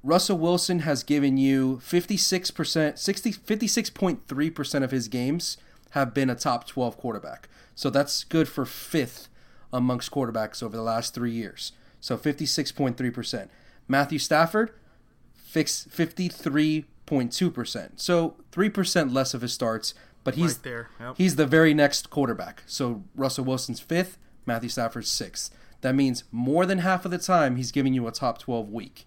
[0.07, 5.57] Russell Wilson has given you 56%, 60, 56.3% of his games
[5.90, 7.48] have been a top 12 quarterback.
[7.74, 9.26] So that's good for fifth
[9.72, 11.72] amongst quarterbacks over the last three years.
[12.00, 13.48] So 56.3%.
[13.88, 14.70] Matthew Stafford,
[15.52, 17.90] 53.2%.
[17.96, 19.92] So 3% less of his starts,
[20.22, 21.14] but he's Right there, yep.
[21.16, 22.62] he's the very next quarterback.
[22.66, 25.50] So Russell Wilson's fifth, Matthew Stafford's sixth.
[25.80, 29.07] That means more than half of the time he's giving you a top 12 week.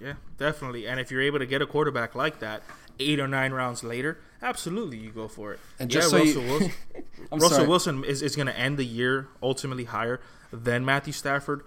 [0.00, 0.86] Yeah, definitely.
[0.86, 2.62] And if you're able to get a quarterback like that,
[2.98, 5.60] eight or nine rounds later, absolutely you go for it.
[5.78, 6.72] And yeah, just so Russell you- Wilson,
[7.32, 7.66] Russell sorry.
[7.68, 10.20] Wilson is, is going to end the year ultimately higher
[10.52, 11.62] than Matthew Stafford,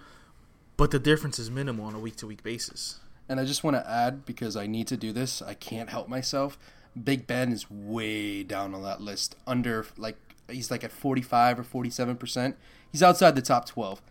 [0.77, 2.99] but the difference is minimal on a week to week basis.
[3.27, 5.41] And I just want to add because I need to do this.
[5.41, 6.57] I can't help myself.
[7.01, 9.35] Big Ben is way down on that list.
[9.45, 10.17] Under like
[10.49, 12.57] he's like at 45 or 47 percent.
[12.91, 14.01] He's outside the top 12.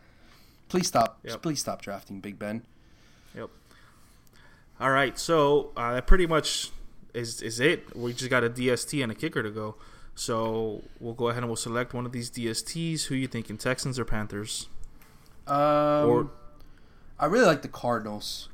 [0.69, 1.19] Please stop.
[1.25, 1.43] Yep.
[1.43, 2.63] Please stop drafting Big Ben.
[4.81, 6.71] All right, so uh, that pretty much
[7.15, 7.97] is is it.
[7.97, 9.75] We just got a DST and a kicker to go.
[10.15, 13.05] So we'll go ahead and we'll select one of these DSTs.
[13.07, 14.69] Who you thinking, Texans or Panthers?
[15.47, 16.31] Um, Or-
[17.19, 18.49] I really like the Cardinals.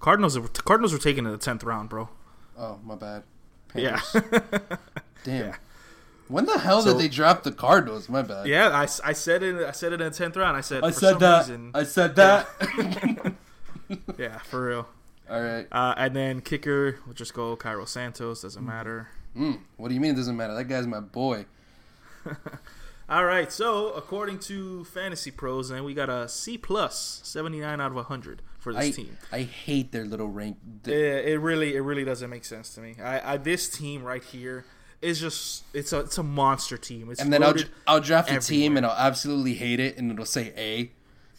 [0.00, 0.36] Cardinals.
[0.36, 2.08] Are, Cardinals were taken in the tenth round, bro.
[2.58, 3.22] Oh my bad.
[3.74, 4.00] Yeah.
[5.24, 5.46] Damn.
[5.46, 5.56] Yeah.
[6.28, 8.08] When the hell So- did they drop the Cardinals?
[8.08, 8.46] My bad.
[8.46, 9.56] Yeah, I, I said it.
[9.66, 10.56] I said it in the tenth round.
[10.56, 11.38] I said I for said some that.
[11.40, 12.46] Reason, I said that.
[14.18, 14.88] yeah, for real.
[15.28, 15.66] All right.
[15.72, 18.42] Uh, and then kicker, we'll just go Cairo Santos.
[18.42, 19.08] Doesn't matter.
[19.36, 20.54] Mm, what do you mean it doesn't matter?
[20.54, 21.46] That guy's my boy.
[23.08, 23.50] All right.
[23.52, 28.06] So according to Fantasy Pros, then we got a C plus, seventy nine out of
[28.06, 29.18] hundred for this I team.
[29.32, 30.58] I hate their little rank.
[30.84, 32.96] Yeah, it really, it really doesn't make sense to me.
[33.02, 34.64] I, I this team right here
[35.02, 37.10] is just it's a it's a monster team.
[37.10, 37.54] It's and then I'll,
[37.86, 40.90] I'll draft a team and I'll absolutely hate it and it'll say A.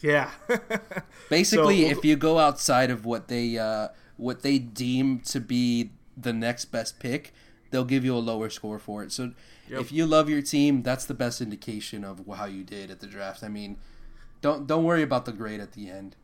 [0.05, 0.29] yeah.
[1.29, 5.91] Basically, So- if you go outside of what they uh, what they deem to be
[6.15, 7.33] the next best pick,
[7.71, 9.11] they'll give you a lower score for it.
[9.11, 9.31] So
[9.67, 9.81] Yep.
[9.81, 13.07] if you love your team, that's the best indication of how you did at the
[13.07, 13.43] draft.
[13.43, 13.77] I mean,
[14.41, 16.15] don't don't worry about the grade at the end.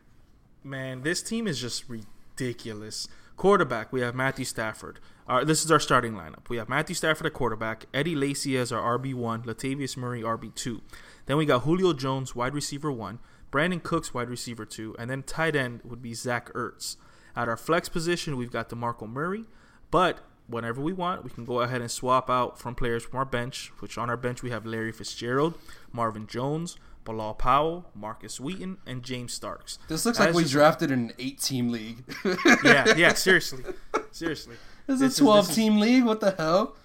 [0.64, 3.08] Man, this team is just ridiculous.
[3.38, 5.00] Quarterback, we have Matthew Stafford.
[5.28, 6.50] Uh, this is our starting lineup.
[6.50, 10.82] We have Matthew Stafford at quarterback, Eddie Lacy as our RB1, Latavius Murray RB2.
[11.26, 13.18] Then we got Julio Jones, wide receiver 1,
[13.52, 16.96] Brandin Cooks, wide receiver 2, and then tight end would be Zach Ertz.
[17.36, 19.46] At our flex position, we've got DeMarco Murray,
[19.90, 23.26] but whenever we want, we can go ahead and swap out from players from our
[23.26, 25.58] bench, which on our bench we have Larry Fitzgerald,
[25.92, 29.80] Marvin Jones, Bilal Powell, Markus Wheaton, and James Starks.
[29.88, 32.04] This looks like we just- drafted an eight-team league.
[32.64, 33.64] yeah, yeah, seriously,
[34.12, 34.56] seriously.
[34.88, 36.04] This is is- a this is- twelve-team league.
[36.06, 36.76] What the hell?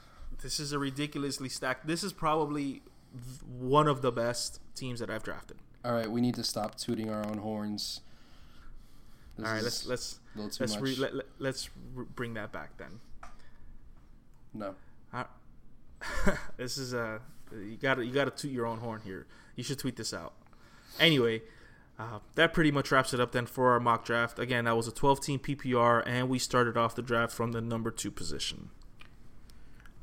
[0.42, 1.86] This is a ridiculously stacked.
[1.86, 2.82] This is probably
[3.48, 5.56] one of the best teams that I've drafted.
[5.86, 8.00] All right, we need to stop tooting our own horns.
[9.38, 12.34] This All right, let's let's a little too let's re, let, let, let's re- bring
[12.34, 12.98] that back then.
[14.52, 14.74] no.
[15.12, 15.24] Uh,
[16.56, 17.20] this is a
[17.52, 19.28] you got to you got to toot your own horn here.
[19.54, 20.32] You should tweet this out.
[20.98, 21.42] Anyway,
[22.00, 24.40] uh, that pretty much wraps it up then for our mock draft.
[24.40, 27.60] Again, that was a 12 team PPR, and we started off the draft from the
[27.60, 28.70] number two position.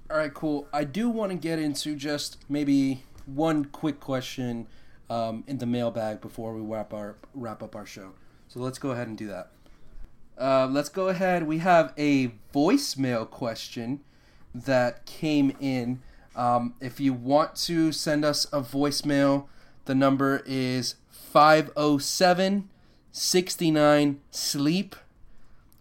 [0.10, 0.66] All right, cool.
[0.72, 4.68] I do want to get into just maybe one quick question
[5.10, 8.12] um, in the mailbag before we wrap our wrap up our show.
[8.48, 9.52] So let's go ahead and do that.
[10.38, 11.48] Uh, let's go ahead.
[11.48, 14.02] We have a voicemail question
[14.54, 16.02] that came in
[16.36, 19.46] Um, if you want to send us a voicemail,
[19.86, 22.70] the number is 507
[23.12, 24.96] 69 Sleep.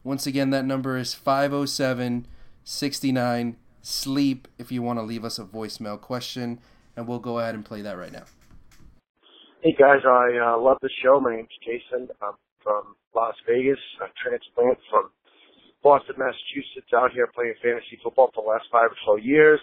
[0.05, 2.27] Once again, that number is 507
[2.65, 6.61] 69 Sleep if you want to leave us a voicemail question,
[6.97, 8.25] and we'll go ahead and play that right now.
[9.63, 11.21] Hey guys, I uh, love the show.
[11.21, 12.11] My name's Jason.
[12.19, 12.35] I'm
[12.65, 13.79] from Las Vegas.
[14.03, 15.15] I transplant from
[15.87, 19.61] Boston, Massachusetts, out here playing fantasy football for the last five or so years.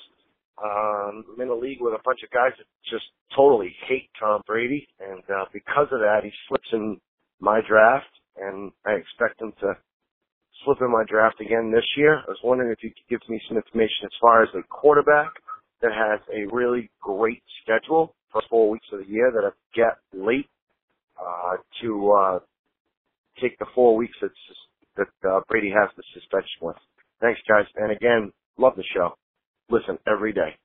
[0.55, 4.39] Um, I'm in a league with a bunch of guys that just totally hate Tom
[4.47, 6.95] Brady, and uh, because of that, he slips in
[7.43, 8.07] my draft,
[8.39, 9.75] and I expect him to
[10.63, 12.23] slip in my draft again this year.
[12.23, 15.35] I was wondering if you could give me some information as far as a quarterback
[15.83, 19.97] that has a really great schedule for four weeks of the year that I get
[20.13, 20.49] late
[21.19, 22.39] uh, to uh,
[23.41, 24.33] take the four weeks that's,
[24.97, 26.75] that uh, Brady has the suspension with.
[27.21, 29.15] Thanks, guys, and again, love the show.
[29.69, 30.55] Listen every day.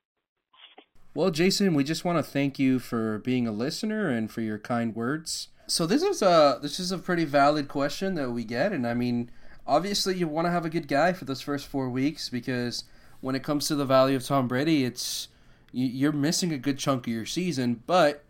[1.14, 4.58] Well, Jason, we just want to thank you for being a listener and for your
[4.58, 5.48] kind words.
[5.66, 8.94] So this is a this is a pretty valid question that we get, and I
[8.94, 9.30] mean,
[9.66, 12.84] obviously you want to have a good guy for those first four weeks because
[13.20, 15.28] when it comes to the value of Tom Brady, it's
[15.75, 17.83] you're missing a good chunk of your season.
[17.87, 18.25] But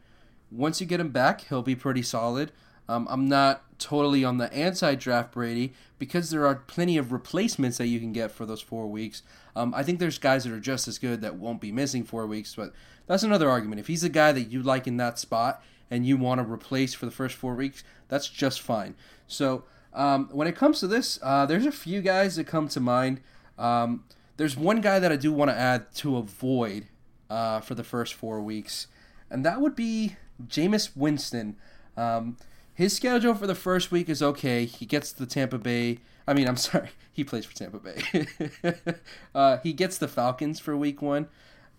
[0.50, 2.50] once you get him back, he'll be pretty solid.
[2.88, 7.86] Um, I'm not totally on the anti-draft Brady because there are plenty of replacements that
[7.86, 9.22] you can get for those four weeks.
[9.56, 12.26] Um, I think there's guys that are just as good that won't be missing four
[12.26, 12.72] weeks, but
[13.06, 13.80] that's another argument.
[13.80, 16.94] If he's a guy that you like in that spot and you want to replace
[16.94, 18.94] for the first four weeks, that's just fine.
[19.26, 22.80] So um, when it comes to this, uh, there's a few guys that come to
[22.80, 23.20] mind.
[23.58, 24.04] Um,
[24.36, 26.86] there's one guy that I do want to add to avoid
[27.34, 28.86] uh, for the first four weeks,
[29.28, 30.14] and that would be
[30.46, 31.56] Jameis Winston.
[31.96, 32.36] Um,
[32.72, 34.64] his schedule for the first week is okay.
[34.66, 35.98] He gets the Tampa Bay.
[36.28, 38.26] I mean, I'm sorry, he plays for Tampa Bay.
[39.34, 41.26] uh, he gets the Falcons for week one.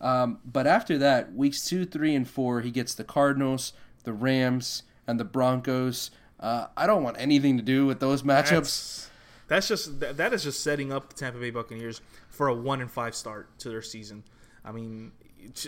[0.02, 3.72] Um, but after that, weeks two, three, and four, he gets the Cardinals,
[4.04, 6.12] the Rams, and the Broncos.
[6.38, 8.50] Uh, I don't want anything to do with those matchups.
[8.52, 9.10] That's,
[9.48, 12.82] that's just that, that is just setting up the Tampa Bay Buccaneers for a one
[12.82, 14.26] and five start to their season.
[14.66, 15.14] I mean,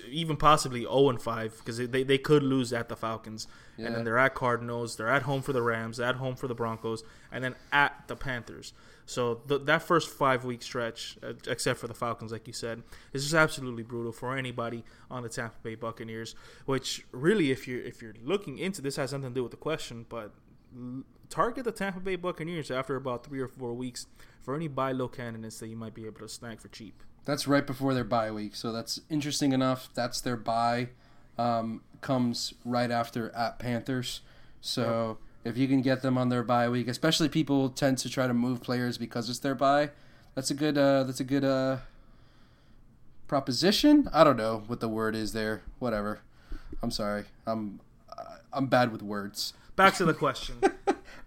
[0.10, 3.48] even possibly 0 and 5 because they, they could lose at the Falcons.
[3.78, 3.88] Yeah.
[3.88, 6.56] And then they're at Cardinals, they're at home for the Rams, at home for the
[6.56, 8.74] Broncos, and then at the Panthers.
[9.06, 12.84] So the, that first five week stretch, uh, except for the Falcons, like you said,
[13.14, 16.36] is just absolutely brutal for anybody on the Tampa Bay Buccaneers.
[16.66, 19.58] Which really, if you're if you're looking into this, has nothing to do with the
[19.58, 20.34] question, but
[21.30, 24.08] target the Tampa Bay Buccaneers after about three or four weeks
[24.42, 27.02] for any buy low candidates that you might be able to snag for cheap.
[27.28, 29.90] That's right before their bye week, so that's interesting enough.
[29.94, 30.88] That's their bye
[31.38, 34.22] um, comes right after at Panthers.
[34.62, 35.54] So yep.
[35.54, 38.34] if you can get them on their bye week, especially people tend to try to
[38.34, 39.90] move players because it's their bye.
[40.36, 40.78] That's a good.
[40.78, 41.80] Uh, that's a good uh,
[43.28, 44.08] proposition.
[44.14, 45.64] I don't know what the word is there.
[45.80, 46.22] Whatever.
[46.82, 47.26] I'm sorry.
[47.46, 47.82] I'm
[48.54, 49.52] I'm bad with words.
[49.76, 50.62] Back to the question.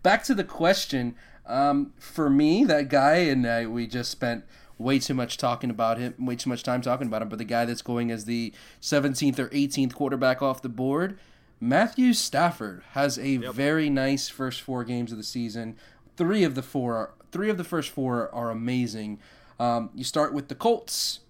[0.02, 1.14] Back to the question.
[1.44, 4.44] Um, for me, that guy and I, we just spent
[4.80, 7.28] way too much talking about him, way too much time talking about him.
[7.28, 11.18] But the guy that's going as the 17th or 18th quarterback off the board,
[11.60, 13.54] Matthew Stafford, has a yep.
[13.54, 15.76] very nice first four games of the season.
[16.16, 19.20] Three of the four, are, three of the first four are amazing.
[19.58, 21.20] Um, you start with the Colts,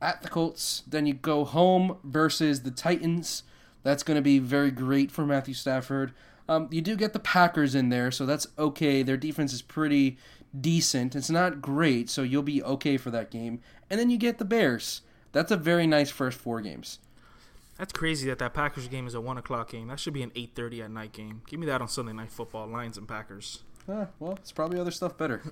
[0.00, 3.42] at the Colts, then you go home versus the Titans.
[3.82, 6.12] That's going to be very great for Matthew Stafford.
[6.48, 9.02] Um, you do get the Packers in there, so that's okay.
[9.02, 10.18] Their defense is pretty
[10.58, 11.14] decent.
[11.14, 13.60] It's not great, so you'll be okay for that game.
[13.90, 15.02] And then you get the Bears.
[15.32, 16.98] That's a very nice first four games.
[17.78, 19.88] That's crazy that that Packers game is a one o'clock game.
[19.88, 21.42] That should be an eight thirty at night game.
[21.48, 22.68] Give me that on Sunday Night Football.
[22.68, 23.64] Lions and Packers.
[23.88, 25.42] Ah, well, it's probably other stuff better.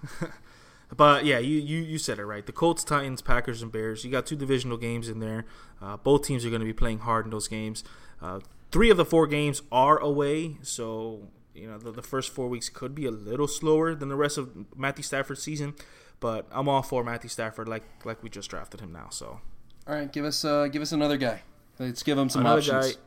[0.96, 2.44] but yeah, you, you you said it right.
[2.44, 4.04] The Colts, Titans, Packers, and Bears.
[4.04, 5.44] You got two divisional games in there.
[5.80, 7.84] Uh, both teams are going to be playing hard in those games.
[8.20, 8.40] Uh,
[8.72, 12.68] three of the four games are away, so you know the, the first four weeks
[12.68, 15.74] could be a little slower than the rest of Matthew Stafford's season,
[16.20, 19.08] but I'm all for Matthew Stafford like like we just drafted him now.
[19.10, 19.40] So,
[19.86, 21.42] all right, give us uh, give us another guy.
[21.78, 22.96] Let's give him some another options.
[22.96, 23.02] Guy,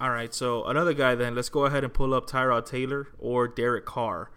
[0.00, 1.34] all right, so another guy then.
[1.34, 4.30] Let's go ahead and pull up Tyrod Taylor or Derek Carr.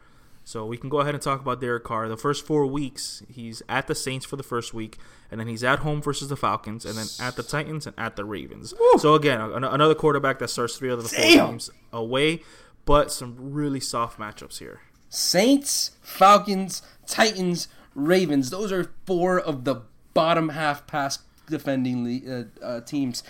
[0.49, 2.09] So we can go ahead and talk about Derek Carr.
[2.09, 4.97] The first four weeks, he's at the Saints for the first week,
[5.29, 8.15] and then he's at home versus the Falcons, and then at the Titans and at
[8.15, 8.73] the Ravens.
[8.73, 8.97] Woo!
[8.97, 12.41] So again, another quarterback that starts three of the four games away
[12.85, 14.81] but some really soft matchups here.
[15.09, 18.49] Saints, Falcons, Titans, Ravens.
[18.49, 19.81] Those are four of the
[20.13, 23.23] bottom half pass defending uh, uh, teams.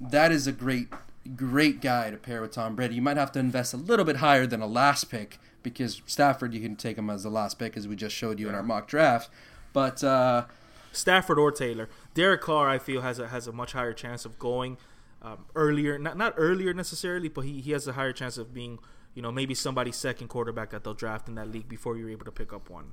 [0.00, 0.88] That is a great,
[1.36, 2.94] great guy to pair with Tom Brady.
[2.94, 6.54] You might have to invest a little bit higher than a last pick because Stafford,
[6.54, 8.62] you can take him as the last pick, as we just showed you in our
[8.62, 9.30] mock draft.
[9.72, 10.44] But uh,
[10.92, 11.88] Stafford or Taylor.
[12.12, 14.76] Derek Carr, I feel, has a has a much higher chance of going
[15.24, 15.98] um, earlier.
[15.98, 18.78] Not not earlier necessarily, but he, he has a higher chance of being,
[19.14, 22.26] you know, maybe somebody's second quarterback that they'll draft in that league before you're able
[22.26, 22.92] to pick up one.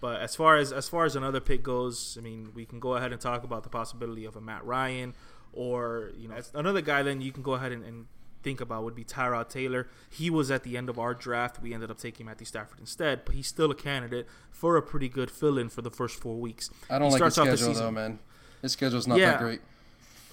[0.00, 2.94] But as far as as far as another pick goes, I mean, we can go
[2.94, 5.14] ahead and talk about the possibility of a Matt Ryan
[5.52, 7.02] or you know another guy.
[7.02, 8.06] Then you can go ahead and, and
[8.42, 9.88] think about would be Tyrod Taylor.
[10.10, 11.62] He was at the end of our draft.
[11.62, 15.08] We ended up taking Matthew Stafford instead, but he's still a candidate for a pretty
[15.08, 16.68] good fill-in for the first four weeks.
[16.90, 18.18] I don't he like starts the schedule season- though, man.
[18.60, 19.32] His schedule's not Yeah.
[19.32, 19.60] that great.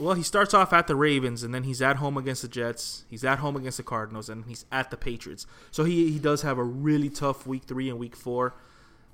[0.01, 3.05] Well, he starts off at the Ravens, and then he's at home against the Jets.
[3.07, 5.45] He's at home against the Cardinals, and he's at the Patriots.
[5.69, 8.55] So he, he does have a really tough week three and week four.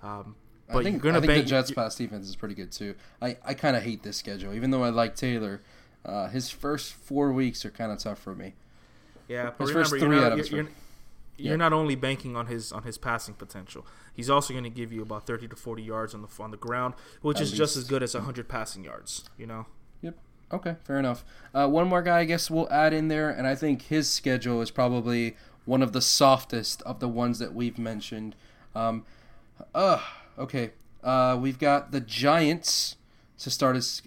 [0.01, 0.35] Um,
[0.71, 2.95] but I think, you're I think the Jets' pass defense is pretty good too.
[3.21, 5.61] I, I kind of hate this schedule, even though I like Taylor.
[6.05, 8.53] Uh, his first four weeks are kind of tough for me.
[9.27, 10.71] Yeah, but His remember, first you're, three not, out of you're, you're,
[11.37, 11.55] you're Yeah.
[11.57, 13.85] not only banking on his on his passing potential.
[14.13, 16.57] He's also going to give you about 30 to 40 yards on the on the
[16.57, 19.25] ground, which At is just as good as 100 passing yards.
[19.37, 19.65] You know.
[20.51, 21.25] Okay, fair enough.
[21.53, 24.61] Uh, one more guy, I guess we'll add in there, and I think his schedule
[24.61, 25.35] is probably
[25.65, 28.33] one of the softest of the ones that we've mentioned.
[28.73, 29.03] Um,
[29.75, 29.99] uh,
[30.39, 30.71] okay.
[31.03, 32.95] Uh, we've got the Giants
[33.39, 34.01] to start us.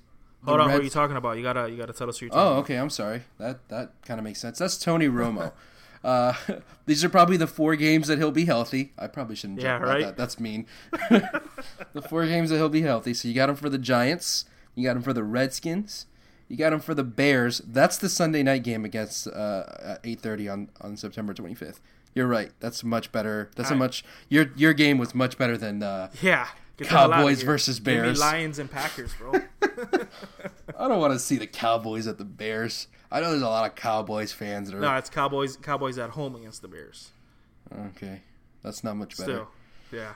[0.45, 1.37] Hold on, what are you talking about?
[1.37, 2.65] You gotta you gotta tell us who you're talking Oh, about.
[2.65, 2.77] okay.
[2.77, 3.23] I'm sorry.
[3.39, 4.59] That that kind of makes sense.
[4.59, 5.53] That's Tony Romo.
[6.05, 6.33] uh,
[6.87, 8.93] these are probably the four games that he'll be healthy.
[8.99, 10.05] I probably shouldn't joke Yeah, about right?
[10.07, 10.17] that.
[10.17, 10.67] That's mean.
[11.11, 13.13] the four games that he'll be healthy.
[13.13, 14.47] So you got him for the Giants.
[14.75, 16.07] You got him for the Redskins.
[16.51, 17.63] You got him for the Bears.
[17.65, 21.79] That's the Sunday night game against uh, 8:30 on on September 25th.
[22.13, 22.51] You're right.
[22.59, 23.53] That's much better.
[23.55, 26.49] That's a much your your game was much better than uh, Yeah.
[26.77, 28.19] Get the hell outta Cowboys versus Bears.
[28.19, 29.33] Lions and Packers, bro.
[30.77, 32.89] I don't want to see the Cowboys at the Bears.
[33.13, 35.57] I know there's a lot of Cowboys fans that are no, it's Cowboys.
[35.57, 37.13] Cowboys at home against the Bears.
[37.91, 38.23] Okay.
[38.65, 39.47] That's not much better.
[39.91, 40.13] Still, yeah.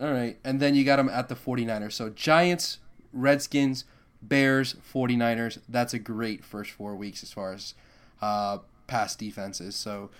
[0.00, 0.38] All right.
[0.44, 1.92] And then you got them at the 49ers.
[1.92, 2.78] So Giants,
[3.12, 3.84] Redskins,
[4.28, 5.58] Bears, 49ers.
[5.68, 7.74] That's a great first four weeks as far as
[8.22, 9.76] uh, past defenses.
[9.76, 10.10] So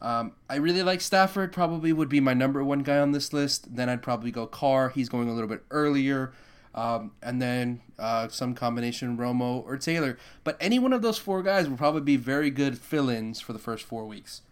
[0.00, 1.52] um, I really like Stafford.
[1.52, 3.74] Probably would be my number one guy on this list.
[3.76, 4.88] Then I'd probably go Carr.
[4.90, 6.32] He's going a little bit earlier.
[6.72, 10.16] Um, and then uh, some combination Romo or Taylor.
[10.44, 13.58] But any one of those four guys will probably be very good fill-ins for the
[13.58, 14.42] first four weeks.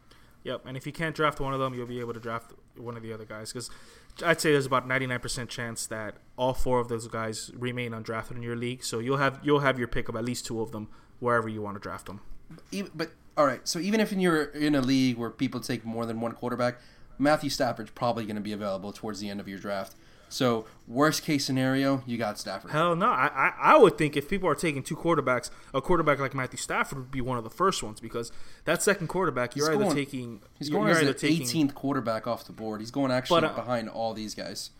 [0.43, 0.67] Yep.
[0.67, 3.03] And if you can't draft one of them, you'll be able to draft one of
[3.03, 3.71] the other guys because
[4.25, 8.43] I'd say there's about 99% chance that all four of those guys remain undrafted in
[8.43, 8.85] your league.
[8.85, 10.89] So you'll have you'll have your pick of at least two of them
[11.21, 12.21] wherever you want to draft them.
[12.71, 13.66] even, but all right.
[13.66, 16.81] So even if you're in a league where people take more than one quarterback,
[17.19, 19.95] Matthew Stafford's probably going to be available towards the end of your draft.
[20.31, 22.70] So worst case scenario, you got Stafford.
[22.70, 23.07] Hell no.
[23.07, 26.59] I, I, I would think if people are taking two quarterbacks, a quarterback like Matthew
[26.59, 28.31] Stafford would be one of the first ones because
[28.64, 30.41] that second quarterback, you're He's either going- taking.
[30.59, 32.81] He's you're going as the 18th quarterback off the board.
[32.81, 34.70] He's going actually But, uh, behind all these guys.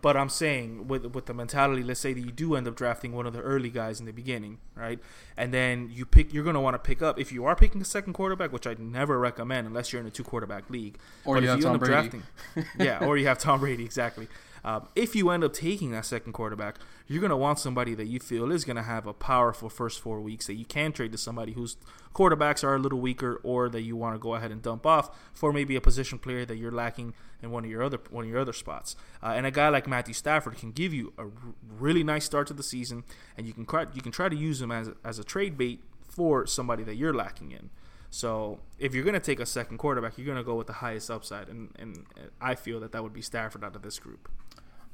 [0.00, 3.12] But I'm saying with with the mentality, let's say that you do end up drafting
[3.12, 4.98] one of the early guys in the beginning, right?
[5.36, 7.80] And then you pick, you're going to want to pick up if you are picking
[7.80, 10.98] a second quarterback, which I never recommend unless you're in a two quarterback league.
[11.24, 12.22] Or but you if have you Tom end up Brady.
[12.56, 14.26] drafting, yeah, or you have Tom Brady exactly.
[14.64, 18.06] Um, if you end up taking that second quarterback, you're going to want somebody that
[18.06, 21.12] you feel is going to have a powerful first four weeks that you can trade
[21.12, 21.76] to somebody whose
[22.14, 25.10] quarterbacks are a little weaker, or that you want to go ahead and dump off
[25.32, 28.30] for maybe a position player that you're lacking in one of your other one of
[28.30, 28.94] your other spots.
[29.22, 31.30] Uh, and a guy like Matthew Stafford can give you a r-
[31.78, 33.04] really nice start to the season,
[33.36, 36.46] and you can you can try to use him as as a trade bait for
[36.46, 37.70] somebody that you're lacking in.
[38.10, 40.74] So if you're going to take a second quarterback, you're going to go with the
[40.74, 42.04] highest upside, and, and
[42.42, 44.30] I feel that that would be Stafford out of this group.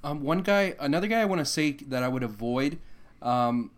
[0.04, 2.78] Um, one guy, another guy I want to say that I would avoid,
[3.20, 3.70] um,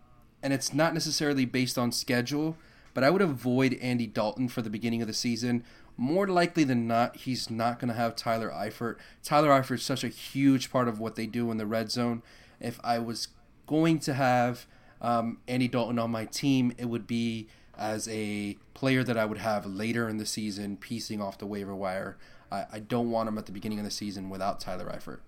[0.43, 2.57] and it's not necessarily based on schedule,
[2.93, 5.63] but I would avoid Andy Dalton for the beginning of the season.
[5.97, 8.97] More likely than not, he's not going to have Tyler Eifert.
[9.23, 12.21] Tyler Eifert is such a huge part of what they do in the red zone.
[12.59, 13.29] If I was
[13.67, 14.67] going to have
[15.01, 17.47] um, Andy Dalton on my team, it would be
[17.77, 21.75] as a player that I would have later in the season, piecing off the waiver
[21.75, 22.17] wire.
[22.51, 25.19] I, I don't want him at the beginning of the season without Tyler Eifert.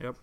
[0.00, 0.16] Yep.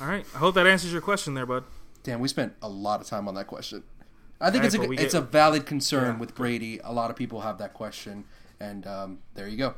[0.00, 0.24] All right.
[0.34, 1.64] I hope that answers your question there, bud.
[2.02, 3.82] Damn, we spent a lot of time on that question.
[4.40, 6.18] I think Right, it's a it's get- a valid concern Yeah.
[6.20, 6.80] with Brady.
[6.84, 8.24] A lot of people have that question,
[8.60, 9.74] and um, there you go.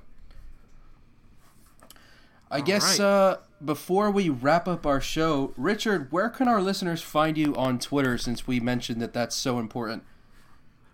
[2.51, 3.05] I guess right.
[3.07, 7.79] uh, before we wrap up our show, Richard, where can our listeners find you on
[7.79, 8.19] Twitter?
[8.19, 10.03] Since we mentioned that that's so important.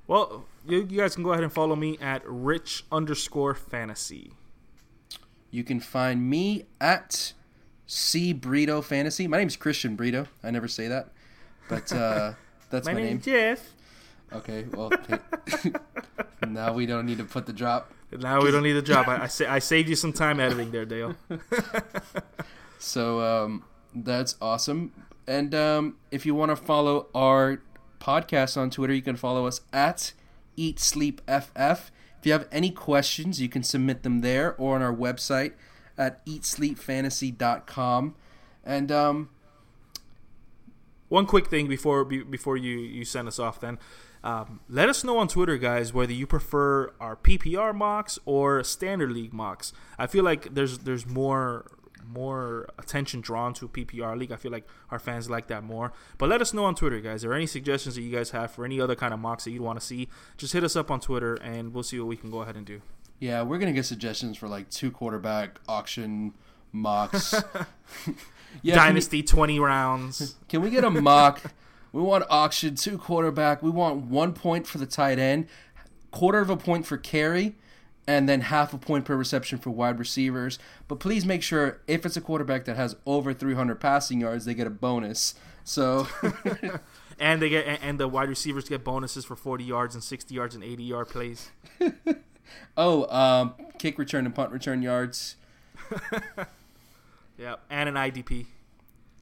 [0.07, 4.33] Well, you, you guys can go ahead and follow me at rich underscore fantasy.
[5.57, 7.33] You can find me at
[7.87, 9.27] C Brito Fantasy.
[9.27, 10.27] My name's Christian Brito.
[10.45, 11.09] I never say that,
[11.71, 12.35] but uh,
[12.71, 13.23] that's My, my, name.
[13.23, 13.73] Jeff.
[14.35, 15.19] Okay, well, okay.
[16.47, 17.91] now we don't need to put the drop.
[18.13, 19.09] Now we don't need the drop.
[19.09, 21.15] I, I, sa- I saved you some time editing there, Dale.
[22.79, 24.93] So um, that's awesome.
[25.27, 27.63] And um, if you want to follow our
[27.99, 30.13] podcast on Twitter, you can follow us at
[30.55, 31.91] Eat Sleep FF.
[32.19, 35.53] If you have any questions, you can submit them there or on our website
[35.99, 38.15] at eatsleepfantasy.com.
[38.65, 39.29] And um,
[41.09, 43.79] One quick thing before before you you send us off, then.
[44.25, 49.13] Um, let us know on Twitter, guys, whether you prefer our PPR mocks or standard
[49.13, 49.73] league mocks.
[49.99, 51.71] I feel like there's there's more
[52.07, 54.33] more attention drawn to PPR league.
[54.33, 55.93] I feel like our fans like that more.
[56.19, 57.25] But let us know on Twitter, guys.
[57.25, 59.51] Are there any suggestions that you guys have for any other kind of mocks that
[59.51, 60.09] you'd want to see?
[60.37, 62.65] Just hit us up on Twitter, and we'll see what we can go ahead and
[62.67, 62.81] do.
[63.19, 66.35] yeah, we're going to get suggestions for like two quarterback auction
[66.73, 67.33] mocks.
[67.55, 67.55] yeah,
[68.07, 68.15] can
[68.63, 70.37] we- Dynasty twenty rounds.
[70.49, 71.41] Can we get a mock?
[71.93, 73.63] we want auction two quarterback.
[73.63, 75.47] We want one point for the tight end,
[76.11, 77.55] quarter of a point for carry,
[78.07, 80.59] and then half a point per reception for wide receivers.
[80.89, 84.55] But please make sure if it's a quarterback that has over 300 passing yards, they
[84.55, 85.35] get a bonus.
[85.65, 86.07] So
[87.19, 90.55] and they get and- the wide receivers get bonuses for 40 yards and 60 yards
[90.55, 91.51] and 80 yard plays.
[92.77, 95.37] oh, um, kick return and punt return yards.
[97.39, 98.47] Yeah, and an IDP.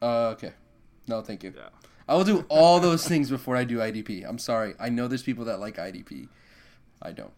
[0.01, 0.53] Uh, okay,
[1.09, 1.53] no, thank you.
[1.57, 1.69] Yeah.
[2.09, 4.29] I will do all those things before I do IDP.
[4.29, 4.75] I'm sorry.
[4.79, 6.29] I know there's people that like IDP.
[7.01, 7.33] I don't.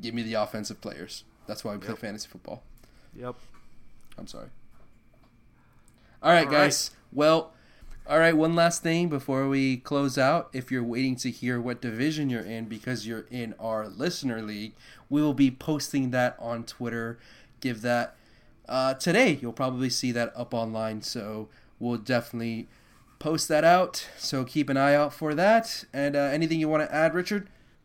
[0.00, 1.24] Give me the offensive players.
[1.46, 2.62] That's why we play fantasy football.
[3.14, 3.36] Yep.
[4.18, 4.48] I'm sorry.
[6.22, 6.90] All right, All guys.
[7.12, 7.52] Well,
[8.08, 10.48] all right, one last thing before we close out.
[10.52, 14.74] If you're waiting to hear what division you're in because you're in our listener league,
[15.10, 17.18] we will be posting that on Twitter.
[17.60, 18.14] Give that
[18.68, 19.38] uh, today.
[19.42, 21.02] You'll probably see that up online.
[21.02, 21.48] So
[21.80, 22.68] we'll definitely
[23.18, 24.06] post that out.
[24.16, 25.84] So keep an eye out for that.
[25.92, 27.48] And uh, anything you want to add, Richard?